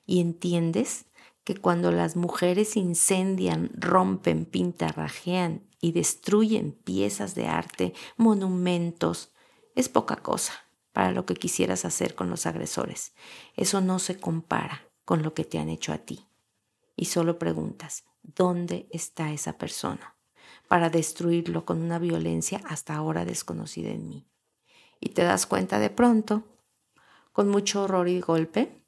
y 0.07 0.21
entiendes 0.21 1.07
que 1.45 1.57
cuando 1.57 1.93
las 1.93 2.17
mujeres 2.17 2.77
incendian, 2.77 3.71
rompen, 3.75 4.47
pintarrajean 4.47 5.63
y 5.81 5.93
destruyen 5.93 6.73
piezas 6.73 7.35
de 7.35 7.47
arte, 7.47 7.93
monumentos, 8.17 9.33
es 9.75 9.89
poca 9.89 10.17
cosa 10.17 10.55
para 10.93 11.13
lo 11.13 11.27
que 11.27 11.35
quisieras 11.35 11.85
hacer 11.85 12.15
con 12.15 12.31
los 12.31 12.47
agresores. 12.47 13.13
Eso 13.57 13.81
no 13.81 13.99
se 13.99 14.19
compara 14.19 14.89
con 15.05 15.23
lo 15.23 15.35
que 15.35 15.45
te 15.45 15.59
han 15.59 15.69
hecho 15.69 15.93
a 15.93 15.99
ti. 15.99 16.27
Y 16.97 17.07
solo 17.07 17.39
preguntas, 17.39 18.05
¿dónde 18.23 18.87
está 18.91 19.33
esa 19.33 19.59
persona? 19.59 20.17
Para 20.69 20.89
destruirlo 20.89 21.67
con 21.67 21.83
una 21.83 21.99
violencia 21.99 22.63
hasta 22.65 22.95
ahora 22.95 23.25
desconocida 23.25 23.91
en 23.91 24.09
mí. 24.09 24.27
Y 25.01 25.11
te 25.11 25.25
das 25.25 25.47
cuenta 25.47 25.79
de 25.79 25.91
pronto, 25.91 26.45
con 27.33 27.49
mucho 27.49 27.83
horror 27.83 28.09
y 28.09 28.21
golpe, 28.21 28.84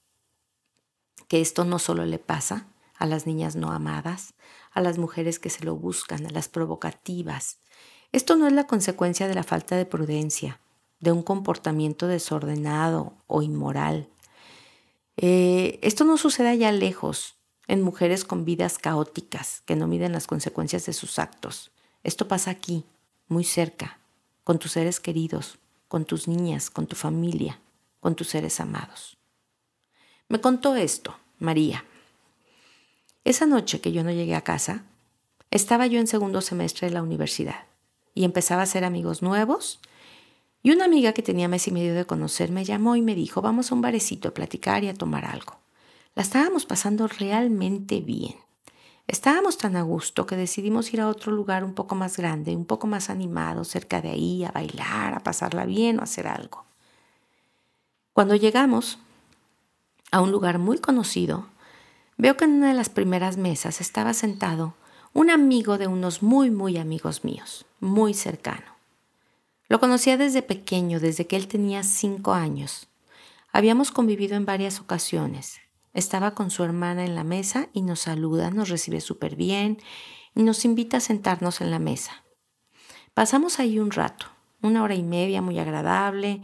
que 1.28 1.40
esto 1.40 1.64
no 1.64 1.78
solo 1.78 2.04
le 2.04 2.18
pasa 2.18 2.66
a 2.99 3.06
las 3.06 3.26
niñas 3.26 3.56
no 3.56 3.73
amadas, 3.73 4.35
a 4.73 4.80
las 4.80 4.99
mujeres 4.99 5.38
que 5.38 5.50
se 5.50 5.64
lo 5.64 5.76
buscan, 5.76 6.26
a 6.26 6.30
las 6.30 6.49
provocativas. 6.49 7.59
Esto 8.12 8.37
no 8.37 8.47
es 8.47 8.52
la 8.52 8.66
consecuencia 8.66 9.28
de 9.28 9.35
la 9.35 9.42
falta 9.42 9.76
de 9.76 9.87
prudencia, 9.87 10.61
de 11.00 11.12
un 11.12 11.23
comportamiento 11.23 12.06
desordenado 12.06 13.14
o 13.26 13.42
inmoral. 13.42 14.09
Eh, 15.16 15.78
esto 15.83 16.04
no 16.04 16.16
suceda 16.16 16.50
allá 16.50 16.73
lejos, 16.73 17.37
en 17.68 17.83
mujeres 17.83 18.25
con 18.25 18.45
vidas 18.45 18.78
caóticas 18.78 19.62
que 19.66 19.76
no 19.76 19.87
miden 19.87 20.12
las 20.12 20.26
consecuencias 20.26 20.87
de 20.87 20.92
sus 20.92 21.18
actos. 21.18 21.73
Esto 22.04 22.28
pasa 22.28 22.50
aquí, 22.50 22.85
muy 23.28 23.45
cerca, 23.45 23.99
con 24.45 24.59
tus 24.59 24.73
seres 24.73 25.00
queridos, 25.00 25.59
con 25.88 26.04
tus 26.04 26.28
niñas, 26.28 26.71
con 26.71 26.87
tu 26.87 26.95
familia, 26.95 27.61
con 28.00 28.14
tus 28.14 28.28
seres 28.28 28.61
amados. 28.61 29.18
Me 30.28 30.40
contó 30.40 30.75
esto, 30.75 31.16
María. 31.38 31.85
Esa 33.25 33.47
noche 33.47 33.80
que 33.80 33.92
yo 33.92 34.02
no 34.02 34.11
llegué 34.11 34.35
a 34.35 34.42
casa, 34.42 34.83
estaba 35.52 35.87
yo 35.87 36.00
en 36.00 36.09
segundo 36.09 36.40
semestre 36.40 36.88
de 36.88 36.95
la 36.95 37.02
universidad 37.02 37.66
y 38.12 38.25
empezaba 38.25 38.62
a 38.62 38.64
hacer 38.64 38.85
amigos 38.85 39.23
nuevos. 39.23 39.78
Y 40.64 40.73
una 40.73 40.87
amiga 40.87 41.12
que 41.12 41.23
tenía 41.23 41.47
mes 41.47 41.68
y 41.68 41.71
medio 41.71 41.95
de 41.95 42.06
conocer 42.06 42.50
me 42.50 42.64
llamó 42.64 42.97
y 42.97 43.02
me 43.02 43.14
dijo, 43.14 43.40
vamos 43.40 43.71
a 43.71 43.76
un 43.76 43.83
barecito 43.83 44.28
a 44.28 44.35
platicar 44.35 44.83
y 44.83 44.88
a 44.88 44.95
tomar 44.95 45.25
algo. 45.26 45.59
La 46.16 46.23
estábamos 46.23 46.66
pasando 46.66 47.06
realmente 47.06 48.00
bien. 48.00 48.35
Estábamos 49.06 49.59
tan 49.59 49.76
a 49.76 49.83
gusto 49.83 50.26
que 50.26 50.35
decidimos 50.35 50.92
ir 50.92 51.00
a 51.00 51.09
otro 51.09 51.30
lugar 51.30 51.62
un 51.62 51.75
poco 51.75 51.95
más 51.95 52.16
grande, 52.16 52.56
un 52.56 52.64
poco 52.64 52.88
más 52.88 53.11
animado, 53.11 53.62
cerca 53.62 54.02
de 54.02 54.11
ahí, 54.11 54.42
a 54.42 54.50
bailar, 54.50 55.14
a 55.14 55.21
pasarla 55.21 55.66
bien 55.66 55.99
o 55.99 56.00
a 56.00 56.04
hacer 56.04 56.26
algo. 56.26 56.64
Cuando 58.12 58.35
llegamos 58.35 58.99
a 60.11 60.21
un 60.21 60.31
lugar 60.31 60.59
muy 60.59 60.79
conocido, 60.79 61.49
veo 62.17 62.37
que 62.37 62.45
en 62.45 62.53
una 62.53 62.69
de 62.69 62.75
las 62.75 62.89
primeras 62.89 63.37
mesas 63.37 63.81
estaba 63.81 64.15
sentado 64.15 64.75
un 65.13 65.31
amigo 65.31 65.79
de 65.79 65.87
unos 65.87 66.23
muy, 66.23 66.51
muy 66.51 66.77
amigos 66.77 67.25
míos, 67.25 67.65
muy 67.81 68.13
cercano. 68.13 68.77
Lo 69.69 69.81
conocía 69.81 70.17
desde 70.17 70.43
pequeño, 70.43 71.01
desde 71.01 71.27
que 71.27 71.37
él 71.37 71.49
tenía 71.49 71.83
cinco 71.83 72.35
años. 72.35 72.89
Habíamos 73.53 73.91
convivido 73.91 74.37
en 74.37 74.45
varias 74.45 74.81
ocasiones. 74.81 75.59
Estaba 75.95 76.35
con 76.35 76.51
su 76.51 76.63
hermana 76.63 77.05
en 77.05 77.15
la 77.15 77.25
mesa 77.25 77.69
y 77.73 77.81
nos 77.81 78.01
saluda, 78.01 78.51
nos 78.51 78.69
recibe 78.69 79.01
súper 79.01 79.35
bien 79.35 79.79
y 80.35 80.43
nos 80.43 80.67
invita 80.67 80.99
a 80.99 81.01
sentarnos 81.01 81.63
en 81.63 81.71
la 81.71 81.79
mesa. 81.79 82.23
Pasamos 83.15 83.59
ahí 83.59 83.79
un 83.79 83.91
rato, 83.91 84.27
una 84.61 84.83
hora 84.83 84.95
y 84.95 85.03
media 85.03 85.41
muy 85.41 85.59
agradable. 85.59 86.43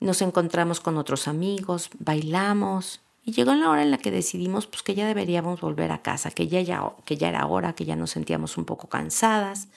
Nos 0.00 0.22
encontramos 0.22 0.80
con 0.80 0.96
otros 0.96 1.28
amigos, 1.28 1.90
bailamos, 1.98 3.00
y 3.22 3.32
llegó 3.32 3.54
la 3.54 3.68
hora 3.70 3.82
en 3.82 3.90
la 3.90 3.98
que 3.98 4.10
decidimos 4.10 4.66
pues, 4.66 4.82
que 4.82 4.94
ya 4.94 5.06
deberíamos 5.06 5.60
volver 5.60 5.92
a 5.92 6.02
casa, 6.02 6.30
que 6.30 6.48
ya, 6.48 6.60
ya, 6.62 6.94
que 7.04 7.16
ya 7.16 7.28
era 7.28 7.46
hora, 7.46 7.74
que 7.74 7.84
ya 7.84 7.96
nos 7.96 8.10
sentíamos 8.10 8.56
un 8.56 8.64
poco 8.64 8.88
cansadas. 8.88 9.68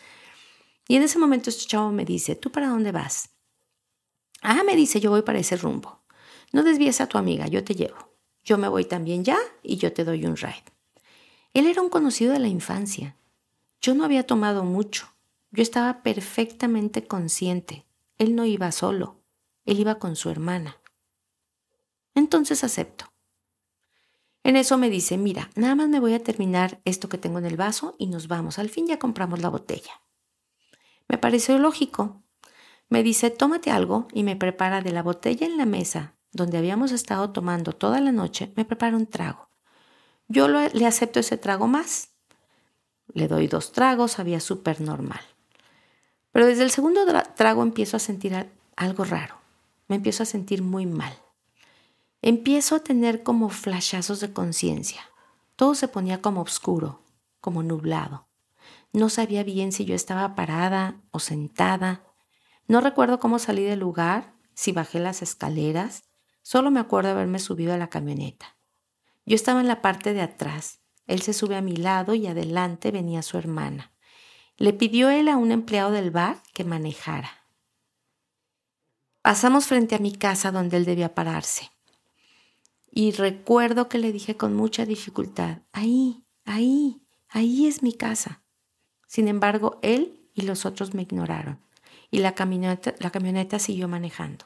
Y 0.88 0.96
en 0.96 1.04
ese 1.04 1.20
momento 1.20 1.50
este 1.50 1.66
chavo 1.66 1.92
me 1.92 2.06
dice, 2.06 2.36
¿tú 2.36 2.52
para 2.52 2.70
dónde 2.70 2.92
vas? 2.92 3.30
Ah, 4.42 4.64
me 4.66 4.76
dice, 4.76 5.00
yo 5.00 5.10
voy 5.10 5.24
para 5.24 5.40
ese 5.40 5.58
rumbo. 5.58 6.00
No 6.52 6.64
desvíes 6.64 7.02
a 7.02 7.08
tu 7.08 7.18
amiga, 7.18 7.48
yo 7.48 7.64
te 7.64 7.76
llevo. 7.76 7.98
Yo 8.44 8.58
me 8.58 8.68
voy 8.68 8.86
también 8.86 9.24
ya 9.24 9.38
y 9.62 9.78
yo 9.78 9.94
te 9.94 10.04
doy 10.04 10.26
un 10.26 10.36
ride. 10.36 10.64
Él 11.54 11.68
era 11.68 11.82
un 11.82 11.90
conocido 11.90 12.34
de 12.34 12.40
la 12.40 12.48
infancia. 12.48 13.16
Yo 13.82 13.94
no 13.94 14.04
había 14.04 14.26
tomado 14.26 14.64
mucho. 14.64 15.08
Yo 15.52 15.62
estaba 15.62 16.02
perfectamente 16.04 17.06
consciente. 17.06 17.86
Él 18.18 18.36
no 18.36 18.46
iba 18.46 18.72
solo. 18.72 19.23
Él 19.66 19.80
iba 19.80 19.96
con 19.96 20.16
su 20.16 20.30
hermana. 20.30 20.78
Entonces 22.16 22.64
acepto. 22.64 23.14
En 24.44 24.58
eso 24.58 24.78
me 24.78 24.90
dice, 24.90 25.18
mira, 25.18 25.50
nada 25.56 25.74
más 25.76 25.88
me 25.88 26.02
voy 26.02 26.14
a 26.14 26.24
terminar 26.24 26.82
esto 26.84 27.08
que 27.08 27.18
tengo 27.18 27.40
en 27.40 27.46
el 27.46 27.56
vaso 27.56 27.96
y 27.98 28.08
nos 28.08 28.28
vamos. 28.28 28.60
Al 28.60 28.70
fin 28.70 28.88
ya 28.88 29.00
compramos 29.00 29.42
la 29.42 29.50
botella. 29.50 30.02
Me 31.08 31.18
pareció 31.18 31.58
lógico. 31.60 32.22
Me 32.90 33.04
dice, 33.04 33.30
tómate 33.30 33.72
algo 33.72 34.08
y 34.14 34.24
me 34.24 34.36
prepara 34.36 34.82
de 34.82 34.92
la 34.92 35.02
botella 35.02 35.48
en 35.48 35.58
la 35.58 35.66
mesa, 35.66 36.16
donde 36.32 36.58
habíamos 36.58 36.92
estado 36.92 37.32
tomando 37.32 37.72
toda 37.72 38.02
la 38.02 38.12
noche, 38.12 38.52
me 38.56 38.66
prepara 38.66 38.98
un 38.98 39.08
trago. 39.08 39.50
Yo 40.28 40.48
le 40.48 40.86
acepto 40.86 41.20
ese 41.20 41.38
trago 41.38 41.68
más. 41.68 42.10
Le 43.14 43.28
doy 43.28 43.48
dos 43.48 43.72
tragos, 43.72 44.20
había 44.20 44.40
súper 44.40 44.82
normal. 44.82 45.22
Pero 46.32 46.48
desde 46.48 46.64
el 46.64 46.72
segundo 46.72 47.06
trago 47.36 47.64
empiezo 47.64 47.98
a 47.98 48.00
sentir 48.00 48.52
algo 48.76 49.04
raro. 49.04 49.43
Me 49.88 49.98
empiezo 49.98 50.24
a 50.24 50.26
sentir 50.26 50.62
muy 50.62 50.86
mal 50.86 51.14
empiezo 52.24 52.78
a 52.78 52.80
tener 52.80 53.22
como 53.22 53.50
flashazos 53.50 54.22
de 54.22 54.32
conciencia. 54.32 55.02
Todo 55.58 55.76
se 55.76 55.90
ponía 55.90 56.22
como 56.22 56.42
oscuro, 56.42 57.04
como 57.42 57.62
nublado. 57.64 58.28
No 58.94 59.10
sabía 59.10 59.44
bien 59.44 59.74
si 59.74 59.84
yo 59.84 59.94
estaba 59.94 60.34
parada 60.34 61.02
o 61.12 61.20
sentada. 61.20 62.02
No 62.68 62.80
recuerdo 62.80 63.20
cómo 63.20 63.40
salí 63.40 63.64
del 63.64 63.82
lugar, 63.82 64.34
si 64.54 64.72
bajé 64.72 65.00
las 65.00 65.22
escaleras. 65.22 66.06
Solo 66.42 66.72
me 66.72 66.80
acuerdo 66.80 67.12
haberme 67.12 67.40
subido 67.40 67.74
a 67.74 67.78
la 67.78 67.90
camioneta. 67.90 68.56
Yo 69.26 69.36
estaba 69.36 69.60
en 69.60 69.68
la 69.68 69.82
parte 69.82 70.14
de 70.14 70.22
atrás. 70.22 70.80
Él 71.08 71.22
se 71.22 71.34
sube 71.34 71.58
a 71.58 71.62
mi 71.62 71.76
lado 71.76 72.14
y 72.14 72.28
adelante 72.28 72.92
venía 72.92 73.22
su 73.22 73.38
hermana. 73.38 73.92
Le 74.56 74.72
pidió 74.72 75.10
él 75.10 75.28
a 75.28 75.36
un 75.36 75.52
empleado 75.52 75.92
del 75.92 76.10
bar 76.10 76.42
que 76.54 76.64
manejara. 76.64 77.43
Pasamos 79.24 79.68
frente 79.68 79.96
a 79.96 80.00
mi 80.00 80.12
casa 80.12 80.52
donde 80.52 80.78
él 80.78 80.86
debía 80.86 81.16
pararse. 81.16 81.72
Y 82.92 83.12
recuerdo 83.14 83.90
que 83.90 83.98
le 83.98 84.12
dije 84.12 84.38
con 84.38 84.54
mucha 84.54 84.86
dificultad, 84.86 85.60
ahí, 85.72 86.26
ahí, 86.46 87.02
ahí 87.30 87.66
es 87.66 87.82
mi 87.82 87.94
casa. 87.94 88.44
Sin 89.08 89.28
embargo, 89.28 89.80
él 89.82 90.30
y 90.36 90.42
los 90.42 90.66
otros 90.66 90.94
me 90.94 91.04
ignoraron 91.04 91.60
y 92.12 92.20
la 92.20 92.36
camioneta, 92.36 93.60
siguió 93.60 93.88
manejando. 93.88 94.46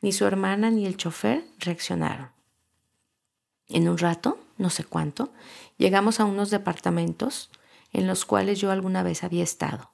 Ni 0.00 0.10
su 0.12 0.24
hermana 0.24 0.70
ni 0.70 0.86
el 0.86 0.96
chofer 0.96 1.44
reaccionaron. 1.58 2.30
En 3.68 3.88
un 3.88 3.98
rato, 3.98 4.40
no 4.56 4.70
sé 4.70 4.84
cuánto, 4.84 5.32
llegamos 5.76 6.18
a 6.18 6.24
unos 6.24 6.50
departamentos 6.50 7.50
en 7.92 8.06
los 8.06 8.24
cuales 8.24 8.58
yo 8.58 8.70
alguna 8.72 9.04
vez 9.04 9.22
había 9.22 9.44
estado 9.44 9.92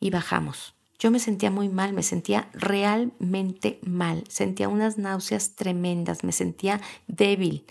y 0.00 0.10
bajamos. 0.10 0.74
Yo 1.02 1.10
me 1.10 1.18
sentía 1.18 1.50
muy 1.50 1.68
mal, 1.68 1.92
me 1.92 2.04
sentía 2.04 2.48
realmente 2.52 3.80
mal, 3.82 4.22
sentía 4.28 4.68
unas 4.68 4.98
náuseas 4.98 5.56
tremendas, 5.56 6.22
me 6.22 6.30
sentía 6.30 6.80
débil, 7.08 7.66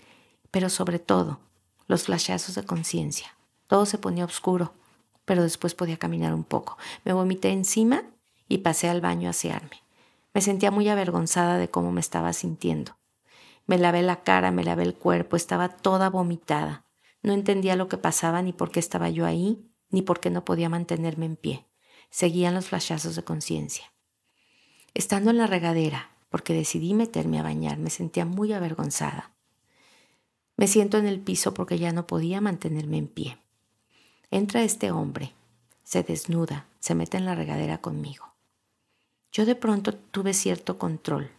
pero 0.50 0.68
sobre 0.68 0.98
todo 0.98 1.40
los 1.86 2.02
flashazos 2.02 2.56
de 2.56 2.64
conciencia. 2.64 3.34
Todo 3.68 3.86
se 3.86 3.96
ponía 3.96 4.26
oscuro, 4.26 4.74
pero 5.24 5.42
después 5.42 5.74
podía 5.74 5.96
caminar 5.96 6.34
un 6.34 6.44
poco. 6.44 6.76
Me 7.06 7.14
vomité 7.14 7.48
encima 7.48 8.02
y 8.48 8.58
pasé 8.58 8.90
al 8.90 9.00
baño 9.00 9.28
a 9.28 9.30
asearme. 9.30 9.82
Me 10.34 10.42
sentía 10.42 10.70
muy 10.70 10.90
avergonzada 10.90 11.56
de 11.56 11.70
cómo 11.70 11.90
me 11.90 12.02
estaba 12.02 12.34
sintiendo. 12.34 12.98
Me 13.66 13.78
lavé 13.78 14.02
la 14.02 14.24
cara, 14.24 14.50
me 14.50 14.62
lavé 14.62 14.82
el 14.82 14.94
cuerpo, 14.94 15.36
estaba 15.36 15.70
toda 15.70 16.10
vomitada. 16.10 16.84
No 17.22 17.32
entendía 17.32 17.76
lo 17.76 17.88
que 17.88 17.96
pasaba 17.96 18.42
ni 18.42 18.52
por 18.52 18.70
qué 18.70 18.80
estaba 18.80 19.08
yo 19.08 19.24
ahí, 19.24 19.72
ni 19.88 20.02
por 20.02 20.20
qué 20.20 20.28
no 20.28 20.44
podía 20.44 20.68
mantenerme 20.68 21.24
en 21.24 21.36
pie 21.36 21.71
seguían 22.12 22.54
los 22.54 22.66
flashazos 22.66 23.16
de 23.16 23.24
conciencia. 23.24 23.90
Estando 24.92 25.30
en 25.30 25.38
la 25.38 25.46
regadera, 25.46 26.10
porque 26.28 26.52
decidí 26.52 26.92
meterme 26.92 27.40
a 27.40 27.42
bañar, 27.42 27.78
me 27.78 27.90
sentía 27.90 28.26
muy 28.26 28.52
avergonzada. 28.52 29.32
Me 30.56 30.68
siento 30.68 30.98
en 30.98 31.06
el 31.06 31.20
piso 31.20 31.54
porque 31.54 31.78
ya 31.78 31.90
no 31.92 32.06
podía 32.06 32.42
mantenerme 32.42 32.98
en 32.98 33.08
pie. 33.08 33.38
Entra 34.30 34.62
este 34.62 34.92
hombre, 34.92 35.32
se 35.84 36.02
desnuda, 36.02 36.66
se 36.80 36.94
mete 36.94 37.16
en 37.16 37.24
la 37.24 37.34
regadera 37.34 37.78
conmigo. 37.78 38.34
Yo 39.32 39.46
de 39.46 39.54
pronto 39.54 39.94
tuve 39.94 40.34
cierto 40.34 40.78
control 40.78 41.30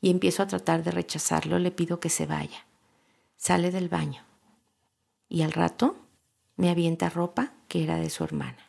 y 0.00 0.10
empiezo 0.10 0.42
a 0.42 0.46
tratar 0.46 0.82
de 0.82 0.92
rechazarlo, 0.92 1.58
le 1.58 1.70
pido 1.70 2.00
que 2.00 2.08
se 2.08 2.24
vaya. 2.24 2.66
Sale 3.36 3.70
del 3.70 3.90
baño 3.90 4.24
y 5.28 5.42
al 5.42 5.52
rato 5.52 5.96
me 6.56 6.70
avienta 6.70 7.10
ropa 7.10 7.52
que 7.68 7.84
era 7.84 7.96
de 7.96 8.08
su 8.08 8.24
hermana. 8.24 8.65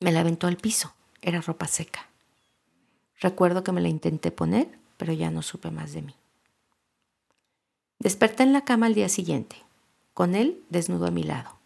Me 0.00 0.12
la 0.12 0.20
aventó 0.20 0.46
al 0.46 0.56
piso. 0.56 0.94
Era 1.22 1.42
ropa 1.42 1.66
seca. 1.66 2.08
Recuerdo 3.20 3.62
que 3.62 3.72
me 3.72 3.82
la 3.82 3.88
intenté 3.88 4.30
poner, 4.30 4.78
pero 4.96 5.12
ya 5.12 5.30
no 5.30 5.42
supe 5.42 5.70
más 5.70 5.92
de 5.92 6.02
mí. 6.02 6.14
Desperté 7.98 8.42
en 8.42 8.54
la 8.54 8.64
cama 8.64 8.86
al 8.86 8.94
día 8.94 9.10
siguiente, 9.10 9.56
con 10.14 10.34
él 10.34 10.64
desnudo 10.70 11.06
a 11.06 11.10
mi 11.10 11.22
lado. 11.22 11.58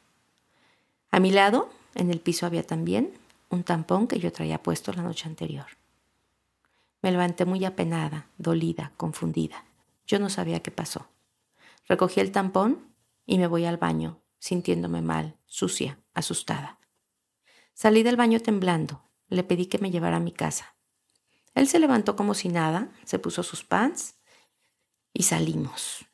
A 1.13 1.21
mi 1.21 1.31
lado, 1.31 1.71
en 1.95 2.11
el 2.11 2.19
piso 2.19 2.45
había 2.45 2.67
también 2.67 3.15
un 3.51 3.63
tampón 3.63 4.09
que 4.09 4.19
yo 4.19 4.33
traía 4.33 4.61
puesto 4.61 4.93
la 4.93 5.05
noche 5.05 5.29
anterior. 5.29 5.67
Me 7.03 7.13
levanté 7.13 7.45
muy 7.45 7.65
apenada, 7.65 8.27
dolida, 8.37 8.91
confundida. 8.97 9.65
Yo 10.09 10.19
no 10.19 10.29
sabía 10.29 10.61
qué 10.61 10.73
pasó. 10.73 11.07
Recogí 11.87 12.19
el 12.19 12.33
tampón 12.33 12.89
y 13.27 13.39
me 13.39 13.47
voy 13.47 13.65
al 13.65 13.77
baño, 13.77 14.19
sintiéndome 14.41 15.03
mal, 15.03 15.37
sucia, 15.47 16.01
asustada. 16.15 16.79
Salí 17.75 18.05
del 18.05 18.17
baño 18.17 18.39
temblando. 18.41 19.03
Le 19.29 19.43
pedí 19.43 19.67
que 19.67 19.79
me 19.79 19.91
llevara 19.91 20.19
a 20.19 20.21
mi 20.21 20.31
casa. 20.31 20.77
Él 21.55 21.69
se 21.69 21.81
levantó 21.81 22.15
como 22.15 22.35
si 22.35 22.49
nada, 22.49 22.89
se 23.05 23.19
puso 23.19 23.43
sus 23.43 23.65
pants 23.65 24.15
y 25.13 25.25
salimos. 25.25 26.07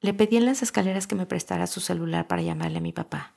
Le 0.00 0.14
pedí 0.14 0.36
en 0.36 0.46
las 0.46 0.62
escaleras 0.62 1.06
que 1.06 1.14
me 1.14 1.26
prestara 1.26 1.66
su 1.66 1.80
celular 1.80 2.26
para 2.26 2.42
llamarle 2.42 2.78
a 2.78 2.82
mi 2.82 2.92
papá. 2.92 3.34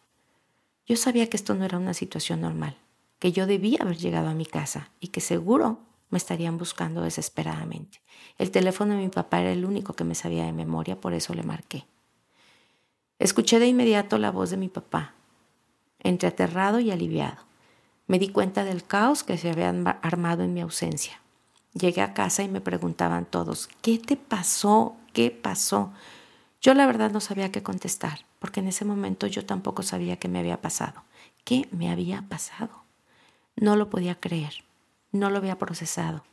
Yo 0.85 0.95
sabía 0.95 1.29
que 1.29 1.38
esto 1.38 1.55
no 1.55 1.65
era 1.65 1.77
una 1.77 1.93
situación 1.93 2.41
normal, 2.41 2.77
que 3.19 3.31
yo 3.31 3.47
debía 3.47 3.79
haber 3.81 3.97
llegado 3.97 4.29
a 4.29 4.33
mi 4.33 4.45
casa 4.45 4.91
y 4.99 5.09
que 5.09 5.21
seguro 5.21 5.79
me 6.09 6.17
estarían 6.17 6.57
buscando 6.57 7.01
desesperadamente. 7.01 8.01
El 8.38 8.51
teléfono 8.51 8.93
de 8.93 9.01
mi 9.01 9.09
papá 9.09 9.41
era 9.41 9.51
el 9.51 9.65
único 9.65 9.93
que 9.93 10.03
me 10.03 10.15
sabía 10.15 10.45
de 10.45 10.53
memoria, 10.53 10.99
por 10.99 11.13
eso 11.13 11.33
le 11.33 11.43
marqué. 11.43 11.85
Escuché 13.19 13.59
de 13.59 13.67
inmediato 13.67 14.17
la 14.17 14.31
voz 14.31 14.49
de 14.49 14.57
mi 14.57 14.69
papá, 14.69 15.13
entre 16.01 16.29
aterrado 16.29 16.79
y 16.79 16.91
aliviado. 16.91 17.38
Me 18.08 18.20
di 18.20 18.29
cuenta 18.29 18.63
del 18.63 18.84
caos 18.84 19.24
que 19.24 19.38
se 19.38 19.51
había 19.51 19.70
armado 20.01 20.44
en 20.44 20.53
mi 20.53 20.62
ausencia. 20.62 21.20
Llegué 21.74 22.01
a 22.01 22.13
casa 22.13 22.44
y 22.44 22.48
me 22.48 22.62
preguntaban 22.62 23.25
todos, 23.25 23.70
¿qué 23.82 24.00
te 24.00 24.18
pasó? 24.18 24.96
¿Qué 25.13 25.29
pasó? 25.29 25.91
Yo 26.62 26.74
la 26.74 26.88
verdad 26.88 27.12
no 27.12 27.20
sabía 27.20 27.51
qué 27.51 27.63
contestar, 27.63 28.25
porque 28.39 28.60
en 28.60 28.68
ese 28.68 28.86
momento 28.86 29.27
yo 29.27 29.46
tampoco 29.46 29.84
sabía 29.84 30.18
qué 30.18 30.27
me 30.27 30.39
había 30.39 30.62
pasado. 30.62 31.03
¿Qué 31.46 31.68
me 31.72 31.89
había 31.89 32.24
pasado? 32.27 32.84
No 33.56 33.75
lo 33.75 33.89
podía 33.89 34.15
creer, 34.15 34.53
no 35.12 35.29
lo 35.29 35.38
había 35.38 35.58
procesado. 35.58 36.24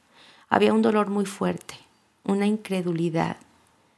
Había 0.48 0.72
un 0.72 0.82
dolor 0.82 1.10
muy 1.10 1.26
fuerte, 1.26 1.76
una 2.24 2.46
incredulidad 2.46 3.36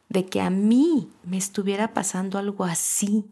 de 0.09 0.27
que 0.27 0.41
a 0.41 0.51
mí 0.51 1.11
me 1.25 1.37
estuviera 1.37 1.95
pasando 1.95 2.39
algo 2.39 2.65
así. 2.65 3.27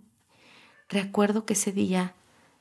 Recuerdo 0.89 1.45
que 1.45 1.55
ese 1.55 1.73
día 1.73 2.15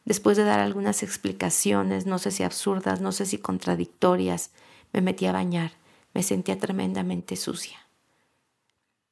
Después 0.05 0.37
de 0.37 0.43
dar 0.43 0.59
algunas 0.59 1.01
explicaciones, 1.01 2.05
no 2.05 2.19
sé 2.19 2.29
si 2.29 2.43
absurdas, 2.43 3.01
no 3.01 3.11
sé 3.11 3.25
si 3.25 3.39
contradictorias, 3.39 4.51
me 4.93 5.01
metí 5.01 5.25
a 5.25 5.31
bañar. 5.31 5.71
Me 6.13 6.23
sentía 6.23 6.57
tremendamente 6.59 7.35
sucia. 7.35 7.77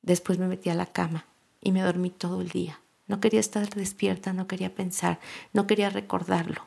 Después 0.04 0.38
me 0.38 0.48
metí 0.48 0.70
a 0.70 0.76
la 0.76 0.86
cama 0.86 1.26
y 1.60 1.72
me 1.72 1.82
dormí 1.82 2.12
todo 2.12 2.42
el 2.42 2.50
día. 2.50 2.80
No 3.08 3.20
quería 3.20 3.40
estar 3.40 3.68
despierta, 3.70 4.32
no 4.32 4.48
quería 4.48 4.74
pensar, 4.74 5.20
no 5.52 5.68
quería 5.68 5.90
recordarlo. 5.90 6.66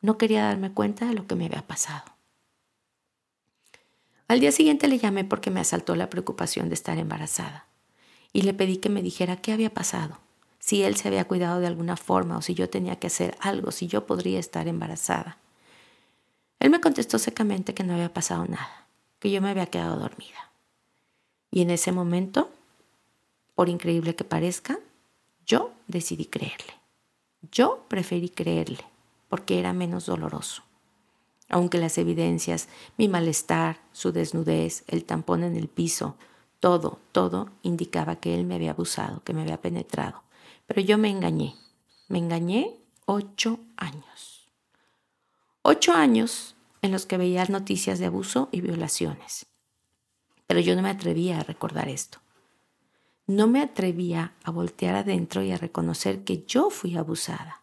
No 0.00 0.16
quería 0.16 0.44
darme 0.44 0.72
cuenta 0.72 1.06
de 1.06 1.14
lo 1.14 1.26
que 1.26 1.34
me 1.34 1.46
había 1.46 1.66
pasado. 1.66 2.04
Al 4.28 4.40
día 4.40 4.52
siguiente 4.52 4.86
le 4.88 4.98
llamé 4.98 5.24
porque 5.24 5.50
me 5.50 5.60
asaltó 5.60 5.96
la 5.96 6.08
preocupación 6.08 6.68
de 6.68 6.74
estar 6.74 6.96
embarazada 6.96 7.66
y 8.32 8.42
le 8.42 8.54
pedí 8.54 8.76
que 8.76 8.88
me 8.88 9.02
dijera 9.02 9.36
qué 9.36 9.52
había 9.52 9.74
pasado 9.74 10.20
si 10.58 10.82
él 10.82 10.96
se 10.96 11.08
había 11.08 11.26
cuidado 11.26 11.60
de 11.60 11.66
alguna 11.66 11.96
forma 11.96 12.38
o 12.38 12.42
si 12.42 12.54
yo 12.54 12.68
tenía 12.68 12.96
que 12.96 13.06
hacer 13.06 13.36
algo, 13.40 13.70
si 13.70 13.86
yo 13.86 14.06
podría 14.06 14.38
estar 14.38 14.68
embarazada. 14.68 15.38
Él 16.60 16.70
me 16.70 16.80
contestó 16.80 17.18
secamente 17.18 17.74
que 17.74 17.84
no 17.84 17.94
había 17.94 18.12
pasado 18.12 18.44
nada, 18.46 18.86
que 19.20 19.30
yo 19.30 19.40
me 19.40 19.50
había 19.50 19.66
quedado 19.66 19.96
dormida. 19.96 20.50
Y 21.50 21.62
en 21.62 21.70
ese 21.70 21.92
momento, 21.92 22.50
por 23.54 23.68
increíble 23.68 24.14
que 24.14 24.24
parezca, 24.24 24.78
yo 25.46 25.72
decidí 25.86 26.26
creerle. 26.26 26.74
Yo 27.52 27.84
preferí 27.88 28.28
creerle 28.28 28.84
porque 29.28 29.58
era 29.58 29.72
menos 29.72 30.06
doloroso. 30.06 30.62
Aunque 31.48 31.78
las 31.78 31.96
evidencias, 31.96 32.68
mi 32.98 33.08
malestar, 33.08 33.80
su 33.92 34.12
desnudez, 34.12 34.84
el 34.86 35.04
tampón 35.04 35.44
en 35.44 35.56
el 35.56 35.68
piso, 35.68 36.16
todo, 36.60 36.98
todo 37.12 37.48
indicaba 37.62 38.16
que 38.16 38.34
él 38.34 38.44
me 38.44 38.56
había 38.56 38.72
abusado, 38.72 39.22
que 39.24 39.32
me 39.32 39.42
había 39.42 39.60
penetrado, 39.60 40.22
pero 40.68 40.82
yo 40.82 40.98
me 40.98 41.08
engañé. 41.08 41.56
Me 42.08 42.18
engañé 42.18 42.76
ocho 43.06 43.58
años. 43.76 44.46
Ocho 45.62 45.94
años 45.94 46.54
en 46.82 46.92
los 46.92 47.06
que 47.06 47.16
veía 47.16 47.44
noticias 47.46 47.98
de 47.98 48.06
abuso 48.06 48.50
y 48.52 48.60
violaciones. 48.60 49.46
Pero 50.46 50.60
yo 50.60 50.76
no 50.76 50.82
me 50.82 50.90
atrevía 50.90 51.40
a 51.40 51.42
recordar 51.42 51.88
esto. 51.88 52.18
No 53.26 53.46
me 53.46 53.62
atrevía 53.62 54.34
a 54.44 54.50
voltear 54.50 54.94
adentro 54.94 55.42
y 55.42 55.52
a 55.52 55.56
reconocer 55.56 56.22
que 56.22 56.44
yo 56.46 56.68
fui 56.68 56.96
abusada. 56.96 57.62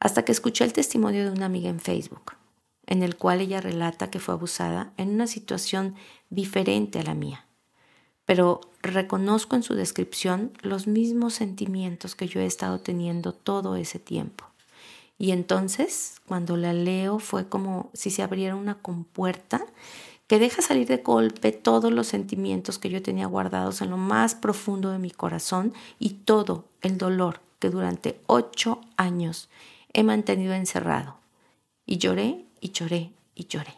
Hasta 0.00 0.24
que 0.24 0.32
escuché 0.32 0.64
el 0.64 0.72
testimonio 0.72 1.24
de 1.24 1.30
una 1.30 1.46
amiga 1.46 1.70
en 1.70 1.80
Facebook, 1.80 2.32
en 2.86 3.04
el 3.04 3.16
cual 3.16 3.40
ella 3.40 3.60
relata 3.60 4.10
que 4.10 4.18
fue 4.18 4.34
abusada 4.34 4.92
en 4.96 5.10
una 5.10 5.28
situación 5.28 5.94
diferente 6.28 6.98
a 6.98 7.04
la 7.04 7.14
mía 7.14 7.46
pero 8.26 8.60
reconozco 8.82 9.56
en 9.56 9.62
su 9.62 9.74
descripción 9.74 10.52
los 10.62 10.86
mismos 10.86 11.34
sentimientos 11.34 12.14
que 12.14 12.26
yo 12.26 12.40
he 12.40 12.46
estado 12.46 12.78
teniendo 12.80 13.32
todo 13.32 13.76
ese 13.76 13.98
tiempo. 13.98 14.44
Y 15.18 15.30
entonces, 15.30 16.16
cuando 16.26 16.56
la 16.56 16.72
leo, 16.72 17.18
fue 17.18 17.48
como 17.48 17.90
si 17.92 18.10
se 18.10 18.22
abriera 18.22 18.56
una 18.56 18.76
compuerta 18.76 19.64
que 20.26 20.38
deja 20.38 20.62
salir 20.62 20.88
de 20.88 20.98
golpe 20.98 21.52
todos 21.52 21.92
los 21.92 22.06
sentimientos 22.08 22.78
que 22.78 22.88
yo 22.88 23.02
tenía 23.02 23.26
guardados 23.26 23.82
en 23.82 23.90
lo 23.90 23.96
más 23.96 24.34
profundo 24.34 24.90
de 24.90 24.98
mi 24.98 25.10
corazón 25.10 25.74
y 25.98 26.10
todo 26.10 26.64
el 26.80 26.98
dolor 26.98 27.40
que 27.58 27.70
durante 27.70 28.20
ocho 28.26 28.80
años 28.96 29.48
he 29.92 30.02
mantenido 30.02 30.54
encerrado. 30.54 31.18
Y 31.86 31.98
lloré 31.98 32.46
y 32.60 32.70
lloré 32.70 33.12
y 33.34 33.46
lloré. 33.46 33.74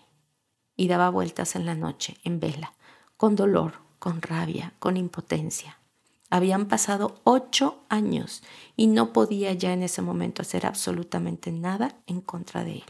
Y 0.77 0.89
daba 0.89 1.11
vueltas 1.11 1.57
en 1.57 1.67
la 1.67 1.75
noche, 1.75 2.17
en 2.23 2.39
vela, 2.39 2.73
con 3.17 3.35
dolor, 3.35 3.86
con 3.99 4.23
rabia, 4.23 4.75
con 4.79 4.97
impotencia. 4.97 5.79
Habían 6.29 6.67
pasado 6.67 7.21
ocho 7.25 7.85
años 7.89 8.43
y 8.77 8.89
no 8.89 9.13
podía 9.13 9.53
ya 9.53 9.73
en 9.73 9.83
ese 9.83 10.03
momento 10.03 10.43
hacer 10.43 10.67
absolutamente 10.67 11.53
nada 11.53 11.97
en 12.07 12.21
contra 12.21 12.65
de 12.65 12.77
él. 12.77 12.85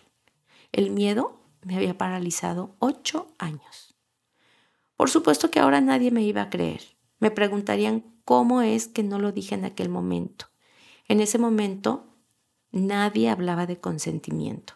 El 0.73 0.91
miedo 0.91 1.41
me 1.63 1.77
había 1.77 1.99
paralizado 1.99 2.75
ocho 2.79 3.35
años. 3.39 3.95
Por 4.97 5.11
supuesto 5.11 5.51
que 5.51 5.61
ahora 5.61 5.81
nadie 5.81 6.11
me 6.11 6.23
iba 6.23 6.43
a 6.43 6.51
creer. 6.51 6.97
Me 7.19 7.31
preguntarían 7.31 8.05
cómo 8.25 8.63
es 8.63 8.89
que 8.89 9.03
no 9.03 9.19
lo 9.19 9.33
dije 9.33 9.55
en 9.55 9.65
aquel 9.65 9.89
momento. 9.89 10.47
En 11.09 11.21
ese 11.21 11.39
momento 11.39 12.07
nadie 12.73 13.29
hablaba 13.29 13.67
de 13.67 13.79
consentimiento. 13.79 14.75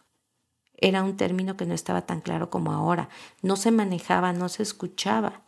Era 0.76 1.02
un 1.02 1.16
término 1.16 1.56
que 1.56 1.66
no 1.66 1.74
estaba 1.74 2.06
tan 2.06 2.20
claro 2.20 2.50
como 2.50 2.72
ahora. 2.72 3.08
No 3.42 3.56
se 3.56 3.70
manejaba, 3.70 4.32
no 4.32 4.48
se 4.48 4.62
escuchaba. 4.62 5.42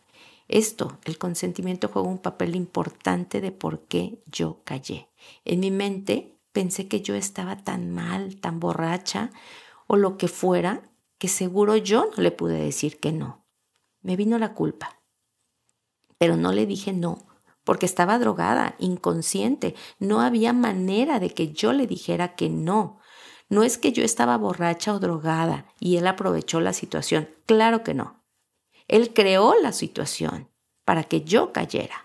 Esto, 0.47 0.99
el 1.05 1.17
consentimiento 1.17 1.87
juega 1.87 2.07
un 2.07 2.17
papel 2.17 2.55
importante 2.55 3.41
de 3.41 3.51
por 3.51 3.87
qué 3.87 4.21
yo 4.25 4.61
callé. 4.63 5.09
En 5.45 5.61
mi 5.61 5.71
mente 5.71 6.37
pensé 6.51 6.87
que 6.87 7.01
yo 7.01 7.15
estaba 7.15 7.63
tan 7.63 7.91
mal, 7.91 8.39
tan 8.39 8.59
borracha 8.59 9.31
o 9.87 9.95
lo 9.95 10.17
que 10.17 10.27
fuera, 10.27 10.81
que 11.17 11.27
seguro 11.27 11.77
yo 11.77 12.09
no 12.15 12.23
le 12.23 12.31
pude 12.31 12.59
decir 12.59 12.99
que 12.99 13.11
no. 13.11 13.45
Me 14.01 14.15
vino 14.15 14.37
la 14.37 14.53
culpa. 14.53 15.01
Pero 16.17 16.37
no 16.37 16.51
le 16.51 16.65
dije 16.65 16.93
no, 16.93 17.25
porque 17.63 17.85
estaba 17.85 18.19
drogada, 18.19 18.75
inconsciente. 18.79 19.75
No 19.99 20.21
había 20.21 20.53
manera 20.53 21.19
de 21.19 21.29
que 21.29 21.53
yo 21.53 21.73
le 21.73 21.87
dijera 21.87 22.35
que 22.35 22.49
no. 22.49 22.99
No 23.49 23.63
es 23.63 23.77
que 23.77 23.91
yo 23.91 24.03
estaba 24.03 24.37
borracha 24.37 24.93
o 24.93 24.99
drogada 24.99 25.67
y 25.79 25.97
él 25.97 26.07
aprovechó 26.07 26.59
la 26.59 26.73
situación. 26.73 27.29
Claro 27.45 27.83
que 27.83 27.93
no. 27.93 28.22
Él 28.87 29.13
creó 29.13 29.55
la 29.61 29.71
situación 29.71 30.49
para 30.85 31.03
que 31.03 31.21
yo 31.21 31.51
cayera. 31.53 32.03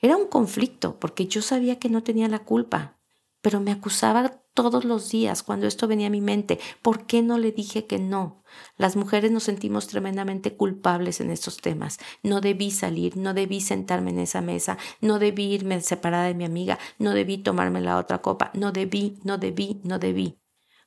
Era 0.00 0.16
un 0.16 0.26
conflicto 0.26 0.98
porque 0.98 1.26
yo 1.26 1.42
sabía 1.42 1.78
que 1.78 1.90
no 1.90 2.02
tenía 2.02 2.28
la 2.28 2.40
culpa, 2.40 2.98
pero 3.42 3.60
me 3.60 3.70
acusaba 3.70 4.40
todos 4.54 4.84
los 4.84 5.10
días 5.10 5.42
cuando 5.42 5.66
esto 5.66 5.86
venía 5.86 6.08
a 6.08 6.10
mi 6.10 6.20
mente. 6.20 6.58
¿Por 6.82 7.06
qué 7.06 7.22
no 7.22 7.38
le 7.38 7.52
dije 7.52 7.86
que 7.86 7.98
no? 7.98 8.42
Las 8.76 8.96
mujeres 8.96 9.30
nos 9.30 9.44
sentimos 9.44 9.86
tremendamente 9.86 10.56
culpables 10.56 11.20
en 11.20 11.30
estos 11.30 11.58
temas. 11.58 11.98
No 12.22 12.40
debí 12.40 12.70
salir, 12.70 13.16
no 13.16 13.34
debí 13.34 13.60
sentarme 13.60 14.10
en 14.10 14.18
esa 14.18 14.40
mesa, 14.40 14.78
no 15.00 15.18
debí 15.18 15.52
irme 15.52 15.80
separada 15.80 16.24
de 16.24 16.34
mi 16.34 16.44
amiga, 16.44 16.78
no 16.98 17.12
debí 17.12 17.38
tomarme 17.38 17.80
la 17.80 17.98
otra 17.98 18.20
copa, 18.20 18.50
no 18.54 18.72
debí, 18.72 19.18
no 19.24 19.38
debí, 19.38 19.80
no 19.84 19.98
debí 19.98 20.39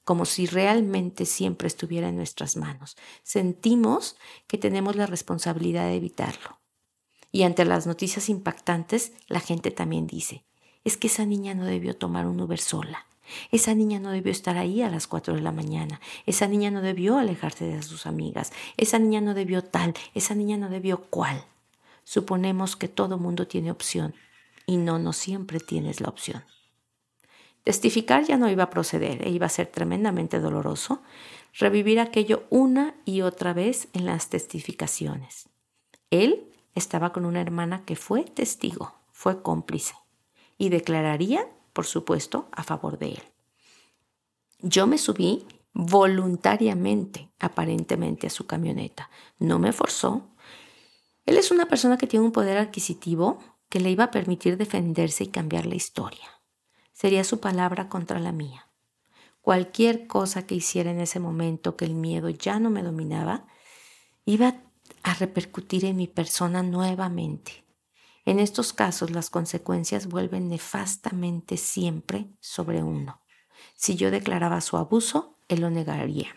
como 0.03 0.25
si 0.25 0.45
realmente 0.45 1.25
siempre 1.25 1.67
estuviera 1.67 2.09
en 2.09 2.17
nuestras 2.17 2.57
manos. 2.57 2.97
Sentimos 3.23 4.17
que 4.47 4.57
tenemos 4.57 4.95
la 4.95 5.05
responsabilidad 5.05 5.87
de 5.87 5.95
evitarlo. 5.95 6.59
Y 7.31 7.43
ante 7.43 7.65
las 7.65 7.87
noticias 7.87 8.29
impactantes, 8.29 9.13
la 9.27 9.39
gente 9.39 9.71
también 9.71 10.05
dice, 10.05 10.45
es 10.83 10.97
que 10.97 11.07
esa 11.07 11.25
niña 11.25 11.55
no 11.55 11.65
debió 11.65 11.95
tomar 11.95 12.27
un 12.27 12.39
Uber 12.39 12.59
sola. 12.59 13.07
Esa 13.51 13.73
niña 13.73 13.99
no 13.99 14.11
debió 14.11 14.31
estar 14.31 14.57
ahí 14.57 14.81
a 14.81 14.89
las 14.89 15.07
4 15.07 15.35
de 15.35 15.41
la 15.41 15.51
mañana. 15.51 16.01
Esa 16.25 16.47
niña 16.47 16.71
no 16.71 16.81
debió 16.81 17.17
alejarse 17.17 17.65
de 17.65 17.81
sus 17.81 18.05
amigas. 18.05 18.51
Esa 18.77 18.99
niña 18.99 19.21
no 19.21 19.33
debió 19.33 19.63
tal. 19.63 19.93
Esa 20.13 20.35
niña 20.35 20.57
no 20.57 20.69
debió 20.69 21.05
cual. 21.09 21.45
Suponemos 22.03 22.75
que 22.75 22.89
todo 22.89 23.17
mundo 23.17 23.47
tiene 23.47 23.71
opción 23.71 24.13
y 24.65 24.77
no, 24.77 24.99
no 24.99 25.13
siempre 25.13 25.59
tienes 25.59 26.01
la 26.01 26.09
opción. 26.09 26.43
Testificar 27.63 28.25
ya 28.25 28.37
no 28.37 28.49
iba 28.49 28.63
a 28.63 28.69
proceder 28.69 29.25
e 29.25 29.29
iba 29.29 29.45
a 29.45 29.49
ser 29.49 29.67
tremendamente 29.67 30.39
doloroso 30.39 31.01
revivir 31.57 31.99
aquello 31.99 32.43
una 32.49 32.95
y 33.05 33.21
otra 33.21 33.53
vez 33.53 33.87
en 33.93 34.05
las 34.05 34.29
testificaciones. 34.29 35.49
Él 36.09 36.51
estaba 36.75 37.13
con 37.13 37.25
una 37.25 37.41
hermana 37.41 37.85
que 37.85 37.95
fue 37.95 38.23
testigo, 38.23 38.93
fue 39.11 39.41
cómplice 39.41 39.93
y 40.57 40.69
declararía, 40.69 41.47
por 41.71 41.85
supuesto, 41.85 42.49
a 42.51 42.63
favor 42.63 42.99
de 42.99 43.11
él. 43.11 43.23
Yo 44.59 44.85
me 44.85 44.97
subí 44.97 45.45
voluntariamente, 45.73 47.29
aparentemente, 47.39 48.27
a 48.27 48.29
su 48.29 48.45
camioneta. 48.45 49.09
No 49.39 49.57
me 49.57 49.71
forzó. 49.71 50.27
Él 51.25 51.37
es 51.37 51.49
una 51.51 51.67
persona 51.67 51.97
que 51.97 52.07
tiene 52.07 52.25
un 52.25 52.31
poder 52.31 52.57
adquisitivo 52.57 53.39
que 53.69 53.79
le 53.79 53.89
iba 53.89 54.05
a 54.05 54.11
permitir 54.11 54.57
defenderse 54.57 55.23
y 55.23 55.27
cambiar 55.27 55.65
la 55.65 55.75
historia 55.75 56.42
sería 56.93 57.23
su 57.23 57.39
palabra 57.39 57.89
contra 57.89 58.19
la 58.19 58.31
mía. 58.31 58.69
Cualquier 59.41 60.07
cosa 60.07 60.47
que 60.47 60.55
hiciera 60.55 60.91
en 60.91 61.01
ese 61.01 61.19
momento 61.19 61.75
que 61.75 61.85
el 61.85 61.95
miedo 61.95 62.29
ya 62.29 62.59
no 62.59 62.69
me 62.69 62.81
dominaba, 62.81 63.45
iba 64.25 64.55
a 65.03 65.13
repercutir 65.15 65.83
en 65.83 65.97
mi 65.97 66.07
persona 66.07 66.63
nuevamente. 66.63 67.65
En 68.25 68.39
estos 68.39 68.71
casos 68.71 69.11
las 69.11 69.29
consecuencias 69.29 70.07
vuelven 70.07 70.47
nefastamente 70.47 71.57
siempre 71.57 72.29
sobre 72.39 72.83
uno. 72.83 73.19
Si 73.75 73.95
yo 73.95 74.11
declaraba 74.11 74.61
su 74.61 74.77
abuso, 74.77 75.37
él 75.49 75.59
lo 75.59 75.69
negaría. 75.69 76.29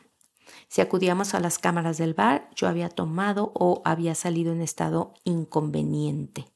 Si 0.69 0.81
acudíamos 0.81 1.35
a 1.35 1.41
las 1.41 1.59
cámaras 1.59 1.99
del 1.99 2.15
bar, 2.15 2.51
yo 2.57 2.67
había 2.67 2.89
tomado 2.89 3.53
o 3.55 3.83
había 3.85 4.17
salido 4.17 4.53
en 4.53 4.63
estado 4.63 5.15
inconveniente. 5.23 6.47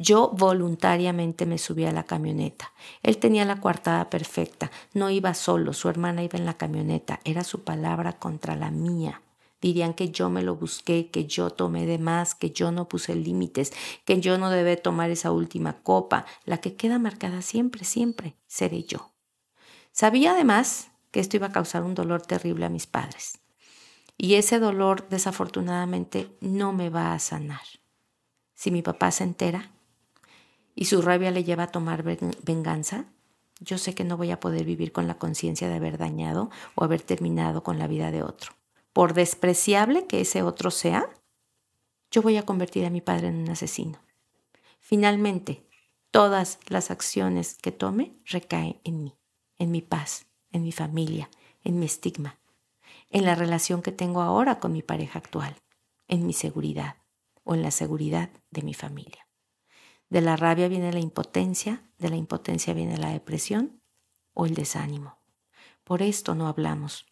Yo 0.00 0.28
voluntariamente 0.28 1.44
me 1.44 1.58
subí 1.58 1.84
a 1.84 1.90
la 1.90 2.04
camioneta. 2.04 2.72
Él 3.02 3.18
tenía 3.18 3.44
la 3.44 3.60
coartada 3.60 4.08
perfecta. 4.08 4.70
No 4.94 5.10
iba 5.10 5.34
solo, 5.34 5.72
su 5.72 5.88
hermana 5.88 6.22
iba 6.22 6.38
en 6.38 6.46
la 6.46 6.56
camioneta. 6.56 7.18
Era 7.24 7.42
su 7.42 7.64
palabra 7.64 8.12
contra 8.12 8.54
la 8.54 8.70
mía. 8.70 9.22
Dirían 9.60 9.94
que 9.94 10.10
yo 10.10 10.30
me 10.30 10.42
lo 10.42 10.54
busqué, 10.54 11.10
que 11.10 11.26
yo 11.26 11.50
tomé 11.50 11.84
de 11.84 11.98
más, 11.98 12.36
que 12.36 12.52
yo 12.52 12.70
no 12.70 12.86
puse 12.88 13.16
límites, 13.16 13.72
que 14.04 14.20
yo 14.20 14.38
no 14.38 14.50
debe 14.50 14.76
tomar 14.76 15.10
esa 15.10 15.32
última 15.32 15.82
copa. 15.82 16.26
La 16.44 16.58
que 16.58 16.76
queda 16.76 17.00
marcada 17.00 17.42
siempre, 17.42 17.82
siempre 17.82 18.36
seré 18.46 18.84
yo. 18.84 19.10
Sabía 19.90 20.30
además 20.30 20.92
que 21.10 21.18
esto 21.18 21.36
iba 21.36 21.48
a 21.48 21.52
causar 21.52 21.82
un 21.82 21.96
dolor 21.96 22.22
terrible 22.22 22.66
a 22.66 22.70
mis 22.70 22.86
padres. 22.86 23.40
Y 24.16 24.34
ese 24.34 24.60
dolor, 24.60 25.08
desafortunadamente, 25.08 26.30
no 26.40 26.72
me 26.72 26.88
va 26.88 27.14
a 27.14 27.18
sanar. 27.18 27.66
Si 28.54 28.70
mi 28.70 28.82
papá 28.82 29.10
se 29.10 29.24
entera 29.24 29.72
y 30.78 30.84
su 30.84 31.02
rabia 31.02 31.30
le 31.30 31.44
lleva 31.44 31.64
a 31.64 31.72
tomar 31.72 32.02
venganza, 32.02 33.06
yo 33.60 33.78
sé 33.78 33.94
que 33.94 34.04
no 34.04 34.16
voy 34.16 34.30
a 34.30 34.40
poder 34.40 34.64
vivir 34.64 34.92
con 34.92 35.06
la 35.08 35.18
conciencia 35.18 35.68
de 35.68 35.74
haber 35.74 35.98
dañado 35.98 36.50
o 36.74 36.84
haber 36.84 37.02
terminado 37.02 37.62
con 37.62 37.78
la 37.78 37.88
vida 37.88 38.10
de 38.10 38.22
otro 38.22 38.58
por 38.98 39.14
despreciable 39.14 40.08
que 40.08 40.20
ese 40.20 40.42
otro 40.42 40.72
sea, 40.72 41.08
yo 42.10 42.20
voy 42.20 42.36
a 42.36 42.44
convertir 42.44 42.84
a 42.84 42.90
mi 42.90 43.00
padre 43.00 43.28
en 43.28 43.36
un 43.36 43.48
asesino. 43.48 44.00
Finalmente, 44.80 45.64
todas 46.10 46.58
las 46.66 46.90
acciones 46.90 47.58
que 47.62 47.70
tome 47.70 48.16
recaen 48.24 48.80
en 48.82 49.04
mí, 49.04 49.14
en 49.56 49.70
mi 49.70 49.82
paz, 49.82 50.26
en 50.50 50.64
mi 50.64 50.72
familia, 50.72 51.30
en 51.62 51.78
mi 51.78 51.86
estigma, 51.86 52.40
en 53.10 53.24
la 53.24 53.36
relación 53.36 53.82
que 53.82 53.92
tengo 53.92 54.20
ahora 54.20 54.58
con 54.58 54.72
mi 54.72 54.82
pareja 54.82 55.20
actual, 55.20 55.54
en 56.08 56.26
mi 56.26 56.32
seguridad 56.32 56.96
o 57.44 57.54
en 57.54 57.62
la 57.62 57.70
seguridad 57.70 58.30
de 58.50 58.62
mi 58.62 58.74
familia. 58.74 59.27
De 60.08 60.20
la 60.20 60.36
rabia 60.36 60.68
viene 60.68 60.92
la 60.92 61.00
impotencia, 61.00 61.82
de 61.98 62.08
la 62.08 62.16
impotencia 62.16 62.72
viene 62.72 62.96
la 62.96 63.10
depresión 63.10 63.82
o 64.32 64.46
el 64.46 64.54
desánimo. 64.54 65.18
Por 65.84 66.02
esto 66.02 66.34
no 66.34 66.48
hablamos, 66.48 67.06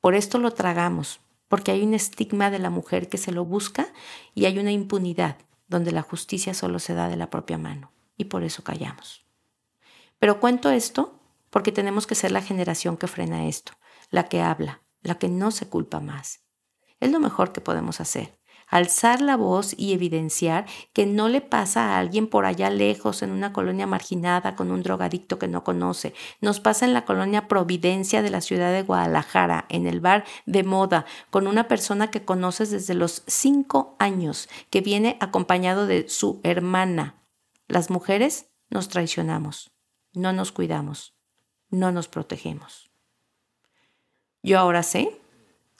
por 0.00 0.14
esto 0.14 0.38
lo 0.38 0.52
tragamos, 0.52 1.20
porque 1.48 1.72
hay 1.72 1.82
un 1.82 1.94
estigma 1.94 2.50
de 2.50 2.58
la 2.58 2.70
mujer 2.70 3.08
que 3.08 3.18
se 3.18 3.32
lo 3.32 3.44
busca 3.44 3.88
y 4.34 4.46
hay 4.46 4.58
una 4.58 4.72
impunidad 4.72 5.36
donde 5.66 5.92
la 5.92 6.02
justicia 6.02 6.54
solo 6.54 6.78
se 6.78 6.94
da 6.94 7.08
de 7.08 7.16
la 7.16 7.30
propia 7.30 7.58
mano 7.58 7.92
y 8.16 8.24
por 8.24 8.42
eso 8.42 8.64
callamos. 8.64 9.26
Pero 10.18 10.40
cuento 10.40 10.70
esto 10.70 11.20
porque 11.50 11.72
tenemos 11.72 12.06
que 12.06 12.14
ser 12.14 12.32
la 12.32 12.42
generación 12.42 12.96
que 12.96 13.06
frena 13.06 13.46
esto, 13.46 13.72
la 14.10 14.28
que 14.28 14.40
habla, 14.40 14.82
la 15.02 15.18
que 15.18 15.28
no 15.28 15.50
se 15.50 15.68
culpa 15.68 16.00
más. 16.00 16.40
Es 17.00 17.10
lo 17.10 17.20
mejor 17.20 17.52
que 17.52 17.60
podemos 17.60 18.00
hacer 18.00 18.37
alzar 18.68 19.20
la 19.20 19.36
voz 19.36 19.74
y 19.76 19.92
evidenciar 19.92 20.66
que 20.92 21.06
no 21.06 21.28
le 21.28 21.40
pasa 21.40 21.94
a 21.94 21.98
alguien 21.98 22.26
por 22.28 22.44
allá 22.44 22.70
lejos 22.70 23.22
en 23.22 23.30
una 23.30 23.52
colonia 23.52 23.86
marginada 23.86 24.54
con 24.54 24.70
un 24.70 24.82
drogadicto 24.82 25.38
que 25.38 25.48
no 25.48 25.64
conoce. 25.64 26.14
Nos 26.40 26.60
pasa 26.60 26.84
en 26.84 26.92
la 26.92 27.04
colonia 27.04 27.48
Providencia 27.48 28.22
de 28.22 28.30
la 28.30 28.40
ciudad 28.40 28.72
de 28.72 28.82
Guadalajara, 28.82 29.66
en 29.68 29.86
el 29.86 30.00
bar 30.00 30.24
de 30.46 30.64
moda, 30.64 31.06
con 31.30 31.46
una 31.46 31.68
persona 31.68 32.10
que 32.10 32.24
conoces 32.24 32.70
desde 32.70 32.94
los 32.94 33.22
cinco 33.26 33.96
años, 33.98 34.48
que 34.70 34.80
viene 34.80 35.16
acompañado 35.20 35.86
de 35.86 36.08
su 36.08 36.40
hermana. 36.42 37.22
Las 37.66 37.90
mujeres 37.90 38.50
nos 38.70 38.88
traicionamos, 38.88 39.72
no 40.12 40.32
nos 40.32 40.52
cuidamos, 40.52 41.14
no 41.70 41.92
nos 41.92 42.08
protegemos. 42.08 42.90
Yo 44.42 44.58
ahora 44.58 44.82
sé 44.82 45.20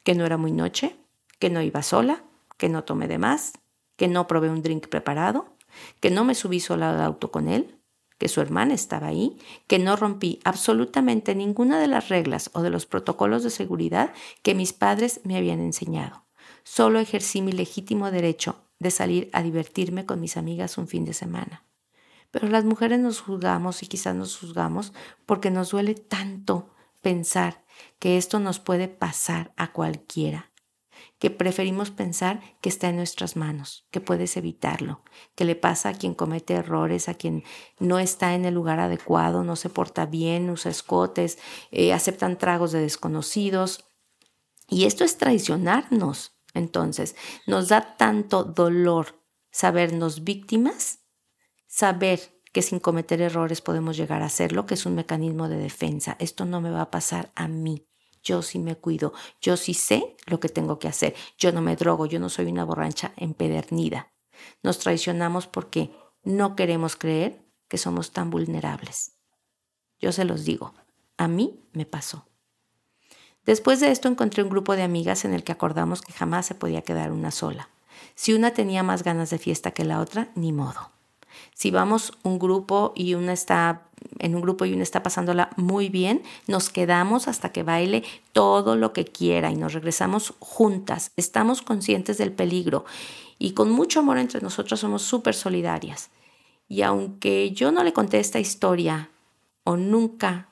que 0.04 0.14
no 0.14 0.24
era 0.24 0.36
muy 0.36 0.52
noche, 0.52 0.96
que 1.38 1.50
no 1.50 1.62
iba 1.62 1.82
sola, 1.82 2.24
que 2.58 2.68
no 2.68 2.84
tomé 2.84 3.08
de 3.08 3.16
más, 3.16 3.54
que 3.96 4.08
no 4.08 4.26
probé 4.26 4.50
un 4.50 4.62
drink 4.62 4.88
preparado, 4.88 5.56
que 6.00 6.10
no 6.10 6.24
me 6.24 6.34
subí 6.34 6.60
sola 6.60 6.90
al 6.90 7.00
auto 7.00 7.30
con 7.30 7.48
él, 7.48 7.78
que 8.18 8.28
su 8.28 8.40
hermana 8.40 8.74
estaba 8.74 9.06
ahí, 9.06 9.38
que 9.66 9.78
no 9.78 9.96
rompí 9.96 10.40
absolutamente 10.44 11.34
ninguna 11.34 11.78
de 11.78 11.86
las 11.86 12.08
reglas 12.08 12.50
o 12.52 12.62
de 12.62 12.70
los 12.70 12.84
protocolos 12.84 13.44
de 13.44 13.50
seguridad 13.50 14.12
que 14.42 14.54
mis 14.54 14.72
padres 14.72 15.20
me 15.24 15.36
habían 15.36 15.60
enseñado. 15.60 16.24
Solo 16.64 16.98
ejercí 16.98 17.40
mi 17.40 17.52
legítimo 17.52 18.10
derecho 18.10 18.56
de 18.78 18.90
salir 18.90 19.30
a 19.32 19.42
divertirme 19.42 20.04
con 20.04 20.20
mis 20.20 20.36
amigas 20.36 20.78
un 20.78 20.88
fin 20.88 21.04
de 21.04 21.14
semana. 21.14 21.64
Pero 22.30 22.48
las 22.48 22.64
mujeres 22.64 22.98
nos 22.98 23.20
juzgamos 23.20 23.82
y 23.82 23.86
quizás 23.86 24.14
nos 24.14 24.36
juzgamos 24.36 24.92
porque 25.24 25.50
nos 25.50 25.70
duele 25.70 25.94
tanto 25.94 26.68
pensar 27.00 27.64
que 27.98 28.18
esto 28.18 28.38
nos 28.38 28.58
puede 28.58 28.88
pasar 28.88 29.52
a 29.56 29.72
cualquiera 29.72 30.50
que 31.18 31.30
preferimos 31.30 31.90
pensar 31.90 32.40
que 32.60 32.68
está 32.68 32.88
en 32.88 32.96
nuestras 32.96 33.36
manos, 33.36 33.86
que 33.90 34.00
puedes 34.00 34.36
evitarlo, 34.36 35.02
que 35.34 35.44
le 35.44 35.56
pasa 35.56 35.90
a 35.90 35.94
quien 35.94 36.14
comete 36.14 36.54
errores, 36.54 37.08
a 37.08 37.14
quien 37.14 37.42
no 37.80 37.98
está 37.98 38.34
en 38.34 38.44
el 38.44 38.54
lugar 38.54 38.78
adecuado, 38.78 39.42
no 39.42 39.56
se 39.56 39.68
porta 39.68 40.06
bien, 40.06 40.48
usa 40.48 40.70
escotes, 40.70 41.38
eh, 41.70 41.92
aceptan 41.92 42.38
tragos 42.38 42.72
de 42.72 42.80
desconocidos. 42.80 43.84
Y 44.68 44.84
esto 44.84 45.04
es 45.04 45.18
traicionarnos. 45.18 46.36
Entonces, 46.54 47.16
nos 47.46 47.68
da 47.68 47.96
tanto 47.96 48.44
dolor 48.44 49.22
sabernos 49.50 50.24
víctimas, 50.24 51.00
saber 51.66 52.20
que 52.52 52.62
sin 52.62 52.78
cometer 52.78 53.20
errores 53.20 53.60
podemos 53.60 53.96
llegar 53.96 54.22
a 54.22 54.26
hacerlo, 54.26 54.66
que 54.66 54.74
es 54.74 54.86
un 54.86 54.94
mecanismo 54.94 55.48
de 55.48 55.58
defensa. 55.58 56.16
Esto 56.20 56.44
no 56.44 56.60
me 56.60 56.70
va 56.70 56.82
a 56.82 56.90
pasar 56.90 57.32
a 57.34 57.48
mí 57.48 57.88
yo 58.22 58.42
sí 58.42 58.58
me 58.58 58.76
cuido, 58.76 59.12
yo 59.40 59.56
sí 59.56 59.74
sé 59.74 60.16
lo 60.26 60.40
que 60.40 60.48
tengo 60.48 60.78
que 60.78 60.88
hacer, 60.88 61.14
yo 61.38 61.52
no 61.52 61.62
me 61.62 61.76
drogo, 61.76 62.06
yo 62.06 62.20
no 62.20 62.28
soy 62.28 62.46
una 62.46 62.64
borrancha 62.64 63.12
empedernida. 63.16 64.12
Nos 64.62 64.78
traicionamos 64.78 65.46
porque 65.46 65.90
no 66.22 66.56
queremos 66.56 66.96
creer 66.96 67.44
que 67.68 67.78
somos 67.78 68.12
tan 68.12 68.30
vulnerables. 68.30 69.12
Yo 69.98 70.12
se 70.12 70.24
los 70.24 70.44
digo, 70.44 70.74
a 71.16 71.28
mí 71.28 71.60
me 71.72 71.86
pasó. 71.86 72.26
Después 73.44 73.80
de 73.80 73.90
esto 73.90 74.08
encontré 74.08 74.42
un 74.42 74.50
grupo 74.50 74.76
de 74.76 74.82
amigas 74.82 75.24
en 75.24 75.32
el 75.32 75.42
que 75.42 75.52
acordamos 75.52 76.02
que 76.02 76.12
jamás 76.12 76.46
se 76.46 76.54
podía 76.54 76.82
quedar 76.82 77.12
una 77.12 77.30
sola. 77.30 77.70
Si 78.14 78.34
una 78.34 78.52
tenía 78.52 78.82
más 78.82 79.02
ganas 79.02 79.30
de 79.30 79.38
fiesta 79.38 79.70
que 79.70 79.84
la 79.84 80.00
otra, 80.00 80.30
ni 80.34 80.52
modo. 80.52 80.97
Si 81.54 81.70
vamos 81.70 82.12
un 82.22 82.38
grupo 82.38 82.92
y 82.94 83.14
una 83.14 83.32
está 83.32 83.82
en 84.18 84.34
un 84.34 84.42
grupo 84.42 84.64
y 84.64 84.72
una 84.72 84.82
está 84.82 85.02
pasándola 85.02 85.50
muy 85.56 85.88
bien, 85.88 86.22
nos 86.46 86.70
quedamos 86.70 87.28
hasta 87.28 87.50
que 87.52 87.62
baile 87.62 88.04
todo 88.32 88.76
lo 88.76 88.92
que 88.92 89.04
quiera 89.04 89.50
y 89.50 89.56
nos 89.56 89.72
regresamos 89.72 90.34
juntas. 90.38 91.12
Estamos 91.16 91.62
conscientes 91.62 92.18
del 92.18 92.32
peligro 92.32 92.84
y 93.38 93.52
con 93.52 93.70
mucho 93.70 94.00
amor 94.00 94.18
entre 94.18 94.40
nosotros 94.40 94.80
somos 94.80 95.02
súper 95.02 95.34
solidarias. 95.34 96.10
Y 96.68 96.82
aunque 96.82 97.50
yo 97.52 97.72
no 97.72 97.82
le 97.82 97.92
conté 97.92 98.18
esta 98.18 98.40
historia 98.40 99.10
o 99.64 99.76
nunca 99.76 100.48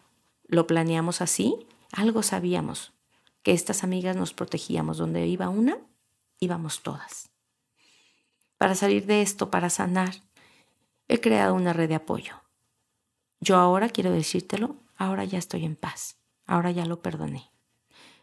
lo 0.48 0.66
planeamos 0.66 1.20
así, 1.20 1.66
algo 1.92 2.22
sabíamos, 2.22 2.92
que 3.42 3.52
estas 3.52 3.84
amigas 3.84 4.16
nos 4.16 4.32
protegíamos. 4.32 4.98
Donde 4.98 5.26
iba 5.26 5.48
una, 5.48 5.78
íbamos 6.40 6.82
todas. 6.82 7.30
Para 8.58 8.74
salir 8.74 9.06
de 9.06 9.22
esto, 9.22 9.50
para 9.50 9.68
sanar, 9.68 10.14
he 11.08 11.20
creado 11.20 11.54
una 11.54 11.72
red 11.72 11.88
de 11.88 11.94
apoyo. 11.94 12.34
Yo 13.40 13.56
ahora 13.56 13.88
quiero 13.88 14.10
decírtelo, 14.10 14.76
ahora 14.96 15.24
ya 15.24 15.38
estoy 15.38 15.64
en 15.64 15.76
paz, 15.76 16.18
ahora 16.46 16.70
ya 16.70 16.86
lo 16.86 17.00
perdoné. 17.00 17.50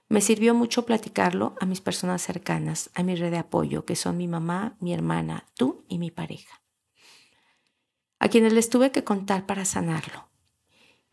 Me 0.09 0.21
sirvió 0.21 0.53
mucho 0.53 0.85
platicarlo 0.85 1.55
a 1.59 1.65
mis 1.65 1.81
personas 1.81 2.21
cercanas, 2.21 2.89
a 2.93 3.03
mi 3.03 3.15
red 3.15 3.31
de 3.31 3.37
apoyo, 3.37 3.85
que 3.85 3.95
son 3.95 4.17
mi 4.17 4.27
mamá, 4.27 4.75
mi 4.79 4.93
hermana, 4.93 5.47
tú 5.55 5.85
y 5.87 5.97
mi 5.97 6.11
pareja, 6.11 6.61
a 8.19 8.27
quienes 8.27 8.53
les 8.53 8.69
tuve 8.69 8.91
que 8.91 9.03
contar 9.03 9.45
para 9.45 9.65
sanarlo. 9.65 10.29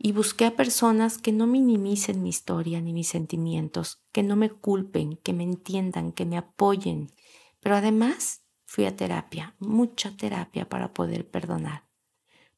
Y 0.03 0.13
busqué 0.13 0.47
a 0.47 0.57
personas 0.57 1.19
que 1.19 1.31
no 1.31 1.47
minimicen 1.47 2.23
mi 2.23 2.31
historia 2.31 2.81
ni 2.81 2.95
mis 2.95 3.09
sentimientos, 3.09 4.03
que 4.13 4.23
no 4.23 4.35
me 4.35 4.49
culpen, 4.49 5.19
que 5.19 5.35
me 5.35 5.43
entiendan, 5.43 6.13
que 6.13 6.25
me 6.25 6.39
apoyen. 6.39 7.13
Pero 7.61 7.77
además 7.77 8.40
fui 8.71 8.85
a 8.87 8.95
terapia, 8.95 9.55
mucha 9.59 10.09
terapia 10.17 10.69
para 10.69 10.95
poder 10.95 11.23
perdonar 11.29 11.91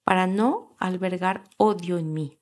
para 0.04 0.26
no 0.26 0.74
albergar 0.78 1.44
odio 1.56 1.98
en 1.98 2.12
mí, 2.12 2.38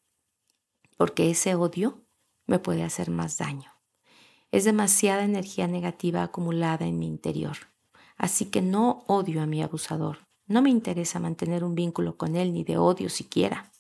porque 0.97 1.31
ese 1.31 1.55
odio 1.55 2.05
me 2.47 2.59
puede 2.59 2.83
hacer 2.83 3.11
más 3.11 3.39
daño. 3.39 3.71
Es 4.51 4.65
demasiada 4.65 5.25
energía 5.25 5.67
negativa 5.67 6.23
acumulada 6.23 6.87
en 6.87 6.99
mi 6.99 7.07
interior. 7.07 7.57
Así 8.17 8.47
que 8.47 8.61
no 8.61 9.05
odio 9.07 9.43
a 9.43 9.47
mi 9.47 9.63
abusador. 9.63 10.27
No 10.47 10.61
me 10.61 10.71
interesa 10.71 11.21
mantener 11.21 11.63
un 11.63 11.75
vínculo 11.75 12.17
con 12.17 12.35
él 12.35 12.53
ni 12.53 12.65
de 12.65 12.77
odio 12.77 13.09
siquiera. 13.09 13.71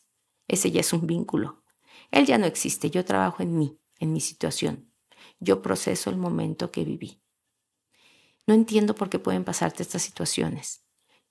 Ese 0.46 0.70
ya 0.70 0.80
es 0.80 0.92
un 0.92 1.06
vínculo. 1.06 1.64
Él 2.12 2.26
ya 2.26 2.38
no 2.38 2.46
existe. 2.46 2.90
Yo 2.90 3.04
trabajo 3.04 3.42
en 3.42 3.58
mí, 3.58 3.76
en 3.98 4.12
mi 4.12 4.20
situación. 4.20 4.92
Yo 5.40 5.60
proceso 5.60 6.10
el 6.10 6.16
momento 6.16 6.70
que 6.70 6.84
viví. 6.84 7.20
No 8.50 8.54
entiendo 8.54 8.96
por 8.96 9.10
qué 9.10 9.20
pueden 9.20 9.44
pasarte 9.44 9.84
estas 9.84 10.02
situaciones. 10.02 10.84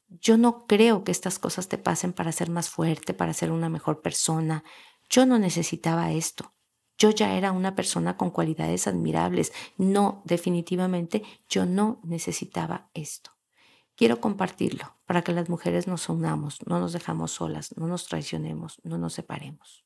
Yo 0.08 0.38
no 0.38 0.66
creo 0.68 1.04
que 1.04 1.12
estas 1.12 1.38
cosas 1.38 1.68
te 1.68 1.78
pasen 1.78 2.14
para 2.14 2.32
ser 2.32 2.50
más 2.50 2.70
fuerte, 2.70 3.14
para 3.14 3.34
ser 3.34 3.52
una 3.52 3.68
mejor 3.68 4.02
persona. 4.02 4.64
Yo 5.10 5.26
no 5.26 5.38
necesitaba 5.38 6.14
esto. 6.14 6.54
Yo 6.98 7.10
ya 7.10 7.36
era 7.36 7.52
una 7.52 7.76
persona 7.76 8.16
con 8.16 8.32
cualidades 8.32 8.88
admirables. 8.88 9.52
No, 9.76 10.22
definitivamente, 10.24 11.24
yo 11.50 11.66
no 11.66 12.00
necesitaba 12.06 12.90
esto. 12.94 13.32
Quiero 13.98 14.22
compartirlo 14.22 14.96
para 15.06 15.22
que 15.22 15.34
las 15.34 15.50
mujeres 15.50 15.88
nos 15.88 16.08
unamos, 16.08 16.66
no 16.68 16.80
nos 16.80 16.94
dejamos 16.94 17.32
solas, 17.32 17.76
no 17.76 17.88
nos 17.88 18.08
traicionemos, 18.08 18.80
no 18.86 18.98
nos 18.98 19.12
separemos. 19.12 19.84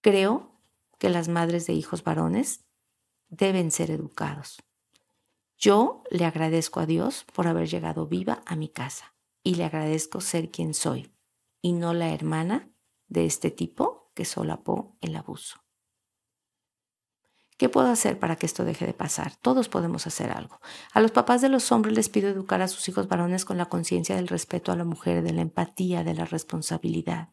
Creo 0.00 0.60
que 1.00 1.10
las 1.10 1.26
madres 1.26 1.66
de 1.66 1.72
hijos 1.72 2.04
varones 2.04 2.64
deben 3.30 3.72
ser 3.72 3.90
educados. 3.90 4.58
Yo 5.58 6.02
le 6.10 6.24
agradezco 6.24 6.80
a 6.80 6.86
Dios 6.86 7.24
por 7.32 7.46
haber 7.46 7.68
llegado 7.68 8.06
viva 8.06 8.42
a 8.46 8.56
mi 8.56 8.68
casa 8.68 9.14
y 9.42 9.54
le 9.54 9.64
agradezco 9.64 10.20
ser 10.20 10.50
quien 10.50 10.74
soy 10.74 11.12
y 11.62 11.72
no 11.72 11.94
la 11.94 12.12
hermana 12.12 12.70
de 13.08 13.26
este 13.26 13.50
tipo 13.50 14.12
que 14.14 14.24
solapó 14.24 14.96
el 15.00 15.16
abuso. 15.16 15.66
¿Qué 17.56 17.70
puedo 17.70 17.88
hacer 17.88 18.18
para 18.18 18.36
que 18.36 18.44
esto 18.44 18.64
deje 18.64 18.84
de 18.86 18.92
pasar? 18.92 19.34
Todos 19.36 19.70
podemos 19.70 20.06
hacer 20.06 20.30
algo. 20.30 20.60
A 20.92 21.00
los 21.00 21.10
papás 21.10 21.40
de 21.40 21.48
los 21.48 21.72
hombres 21.72 21.94
les 21.96 22.10
pido 22.10 22.28
educar 22.28 22.60
a 22.60 22.68
sus 22.68 22.86
hijos 22.88 23.08
varones 23.08 23.46
con 23.46 23.56
la 23.56 23.66
conciencia 23.66 24.16
del 24.16 24.28
respeto 24.28 24.72
a 24.72 24.76
la 24.76 24.84
mujer, 24.84 25.22
de 25.22 25.32
la 25.32 25.40
empatía, 25.40 26.04
de 26.04 26.14
la 26.14 26.26
responsabilidad. 26.26 27.30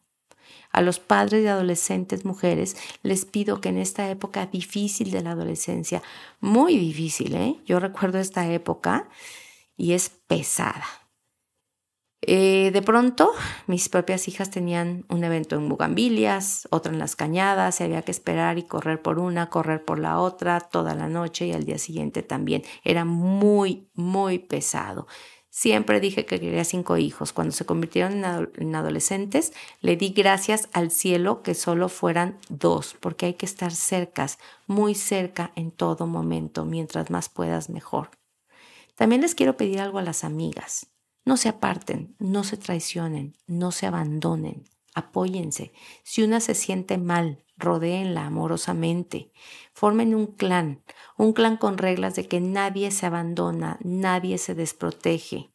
A 0.74 0.80
los 0.80 0.98
padres 0.98 1.44
de 1.44 1.50
adolescentes 1.50 2.24
mujeres 2.24 2.76
les 3.04 3.24
pido 3.26 3.60
que 3.60 3.68
en 3.68 3.78
esta 3.78 4.10
época 4.10 4.46
difícil 4.46 5.12
de 5.12 5.22
la 5.22 5.30
adolescencia, 5.30 6.02
muy 6.40 6.76
difícil, 6.76 7.36
¿eh? 7.36 7.60
yo 7.64 7.78
recuerdo 7.78 8.18
esta 8.18 8.50
época 8.50 9.08
y 9.76 9.92
es 9.92 10.08
pesada. 10.08 10.84
Eh, 12.22 12.72
de 12.72 12.82
pronto, 12.82 13.30
mis 13.68 13.88
propias 13.88 14.26
hijas 14.26 14.50
tenían 14.50 15.04
un 15.08 15.22
evento 15.22 15.54
en 15.54 15.68
Bugambilias, 15.68 16.66
otra 16.72 16.92
en 16.92 16.98
las 16.98 17.14
Cañadas, 17.14 17.78
y 17.78 17.84
había 17.84 18.02
que 18.02 18.10
esperar 18.10 18.58
y 18.58 18.64
correr 18.64 19.00
por 19.00 19.20
una, 19.20 19.50
correr 19.50 19.84
por 19.84 20.00
la 20.00 20.18
otra 20.18 20.58
toda 20.58 20.96
la 20.96 21.08
noche 21.08 21.46
y 21.46 21.52
al 21.52 21.64
día 21.64 21.78
siguiente 21.78 22.24
también. 22.24 22.64
Era 22.82 23.04
muy, 23.04 23.90
muy 23.94 24.40
pesado. 24.40 25.06
Siempre 25.56 26.00
dije 26.00 26.26
que 26.26 26.40
quería 26.40 26.64
cinco 26.64 26.96
hijos. 26.96 27.32
Cuando 27.32 27.52
se 27.52 27.64
convirtieron 27.64 28.24
en 28.56 28.74
adolescentes, 28.74 29.52
le 29.80 29.96
di 29.96 30.08
gracias 30.08 30.68
al 30.72 30.90
cielo 30.90 31.44
que 31.44 31.54
solo 31.54 31.88
fueran 31.88 32.40
dos, 32.48 32.96
porque 32.98 33.26
hay 33.26 33.34
que 33.34 33.46
estar 33.46 33.72
cercas, 33.72 34.40
muy 34.66 34.96
cerca 34.96 35.52
en 35.54 35.70
todo 35.70 36.08
momento. 36.08 36.64
Mientras 36.64 37.08
más 37.08 37.28
puedas, 37.28 37.70
mejor. 37.70 38.10
También 38.96 39.20
les 39.20 39.36
quiero 39.36 39.56
pedir 39.56 39.78
algo 39.78 40.00
a 40.00 40.02
las 40.02 40.24
amigas. 40.24 40.88
No 41.24 41.36
se 41.36 41.50
aparten, 41.50 42.16
no 42.18 42.42
se 42.42 42.56
traicionen, 42.56 43.36
no 43.46 43.70
se 43.70 43.86
abandonen, 43.86 44.64
apóyense. 44.92 45.72
Si 46.02 46.24
una 46.24 46.40
se 46.40 46.56
siente 46.56 46.98
mal, 46.98 47.43
rodéenla 47.56 48.26
amorosamente, 48.26 49.30
formen 49.72 50.14
un 50.14 50.26
clan, 50.26 50.82
un 51.16 51.32
clan 51.32 51.56
con 51.56 51.78
reglas 51.78 52.14
de 52.14 52.26
que 52.26 52.40
nadie 52.40 52.90
se 52.90 53.06
abandona, 53.06 53.78
nadie 53.82 54.38
se 54.38 54.54
desprotege. 54.54 55.50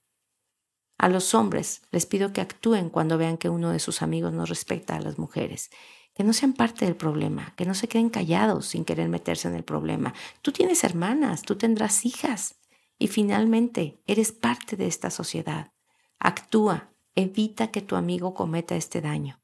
A 0.98 1.08
los 1.08 1.34
hombres 1.34 1.82
les 1.92 2.06
pido 2.06 2.34
que 2.34 2.42
actúen 2.42 2.90
cuando 2.90 3.18
vean 3.18 3.38
que 3.38 3.50
uno 3.50 3.70
de 3.72 3.80
sus 3.80 4.02
amigos 4.02 4.34
no 4.34 4.46
respecta 4.46 4.96
a 4.96 5.02
las 5.02 5.18
mujeres, 5.18 5.70
que 6.14 6.26
no 6.26 6.34
sean 6.34 6.54
parte 6.54 6.84
del 6.84 6.98
problema, 6.98 7.54
que 7.56 7.66
no 7.66 7.74
se 7.74 7.88
queden 7.88 8.10
callados 8.10 8.66
sin 8.66 8.84
querer 8.84 9.08
meterse 9.08 9.48
en 9.48 9.56
el 9.56 9.64
problema. 9.64 10.14
Tú 10.42 10.52
tienes 10.52 10.84
hermanas, 10.84 11.44
tú 11.44 11.56
tendrás 11.56 12.06
hijas 12.06 12.60
y 12.98 13.08
finalmente 13.08 14.02
eres 14.06 14.34
parte 14.34 14.76
de 14.76 14.88
esta 14.88 15.10
sociedad. 15.10 15.72
Actúa, 16.20 16.92
evita 17.16 17.72
que 17.72 17.82
tu 17.82 17.96
amigo 17.96 18.34
cometa 18.34 18.76
este 18.76 19.00
daño. 19.00 19.40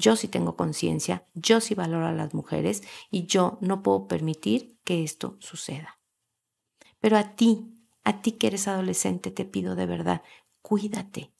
Yo 0.00 0.16
sí 0.16 0.28
tengo 0.28 0.56
conciencia, 0.56 1.26
yo 1.34 1.60
sí 1.60 1.74
valoro 1.74 2.06
a 2.06 2.12
las 2.12 2.32
mujeres 2.32 2.82
y 3.10 3.26
yo 3.26 3.58
no 3.60 3.82
puedo 3.82 4.08
permitir 4.08 4.78
que 4.82 5.04
esto 5.04 5.36
suceda. 5.40 6.00
Pero 7.00 7.18
a 7.18 7.36
ti, 7.36 7.74
a 8.02 8.22
ti 8.22 8.32
que 8.32 8.46
eres 8.46 8.66
adolescente, 8.66 9.30
te 9.30 9.44
pido 9.44 9.74
de 9.74 9.84
verdad, 9.84 10.22
cuídate. 10.62 11.32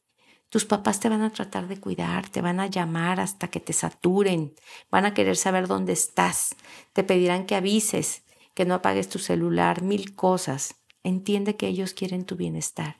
Tus 0.50 0.66
papás 0.66 1.00
te 1.00 1.08
van 1.08 1.22
a 1.22 1.32
tratar 1.32 1.68
de 1.68 1.80
cuidar, 1.80 2.28
te 2.28 2.42
van 2.42 2.60
a 2.60 2.66
llamar 2.66 3.18
hasta 3.18 3.48
que 3.48 3.60
te 3.60 3.72
saturen, 3.72 4.54
van 4.90 5.06
a 5.06 5.14
querer 5.14 5.38
saber 5.38 5.66
dónde 5.66 5.94
estás, 5.94 6.54
te 6.92 7.02
pedirán 7.02 7.46
que 7.46 7.54
avises, 7.54 8.24
que 8.52 8.66
no 8.66 8.74
apagues 8.74 9.08
tu 9.08 9.18
celular, 9.18 9.80
mil 9.80 10.14
cosas. 10.14 10.74
Entiende 11.02 11.56
que 11.56 11.66
ellos 11.66 11.94
quieren 11.94 12.26
tu 12.26 12.36
bienestar. 12.36 12.99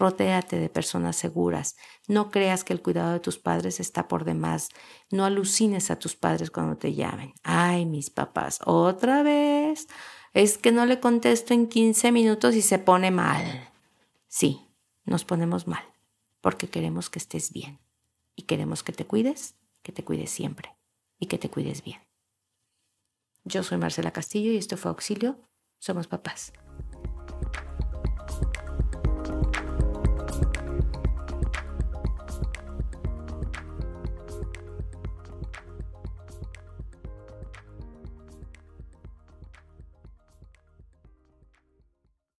Rodéate 0.00 0.58
de 0.58 0.70
personas 0.70 1.14
seguras. 1.14 1.76
No 2.08 2.30
creas 2.30 2.64
que 2.64 2.72
el 2.72 2.80
cuidado 2.80 3.12
de 3.12 3.20
tus 3.20 3.38
padres 3.38 3.80
está 3.80 4.08
por 4.08 4.24
demás. 4.24 4.70
No 5.10 5.26
alucines 5.26 5.90
a 5.90 5.98
tus 5.98 6.16
padres 6.16 6.50
cuando 6.50 6.78
te 6.78 6.94
llamen. 6.94 7.34
Ay, 7.42 7.84
mis 7.84 8.08
papás, 8.08 8.60
otra 8.64 9.22
vez. 9.22 9.88
Es 10.32 10.56
que 10.56 10.72
no 10.72 10.86
le 10.86 11.00
contesto 11.00 11.52
en 11.52 11.68
15 11.68 12.12
minutos 12.12 12.54
y 12.54 12.62
se 12.62 12.78
pone 12.78 13.10
mal. 13.10 13.70
Sí, 14.26 14.66
nos 15.04 15.26
ponemos 15.26 15.66
mal 15.66 15.84
porque 16.40 16.70
queremos 16.70 17.10
que 17.10 17.18
estés 17.18 17.52
bien 17.52 17.78
y 18.34 18.44
queremos 18.44 18.82
que 18.82 18.94
te 18.94 19.06
cuides, 19.06 19.56
que 19.82 19.92
te 19.92 20.02
cuides 20.02 20.30
siempre 20.30 20.74
y 21.18 21.26
que 21.26 21.36
te 21.36 21.50
cuides 21.50 21.84
bien. 21.84 22.00
Yo 23.44 23.62
soy 23.62 23.76
Marcela 23.76 24.12
Castillo 24.12 24.50
y 24.50 24.56
esto 24.56 24.78
fue 24.78 24.90
Auxilio. 24.90 25.36
Somos 25.78 26.06
papás. 26.06 26.54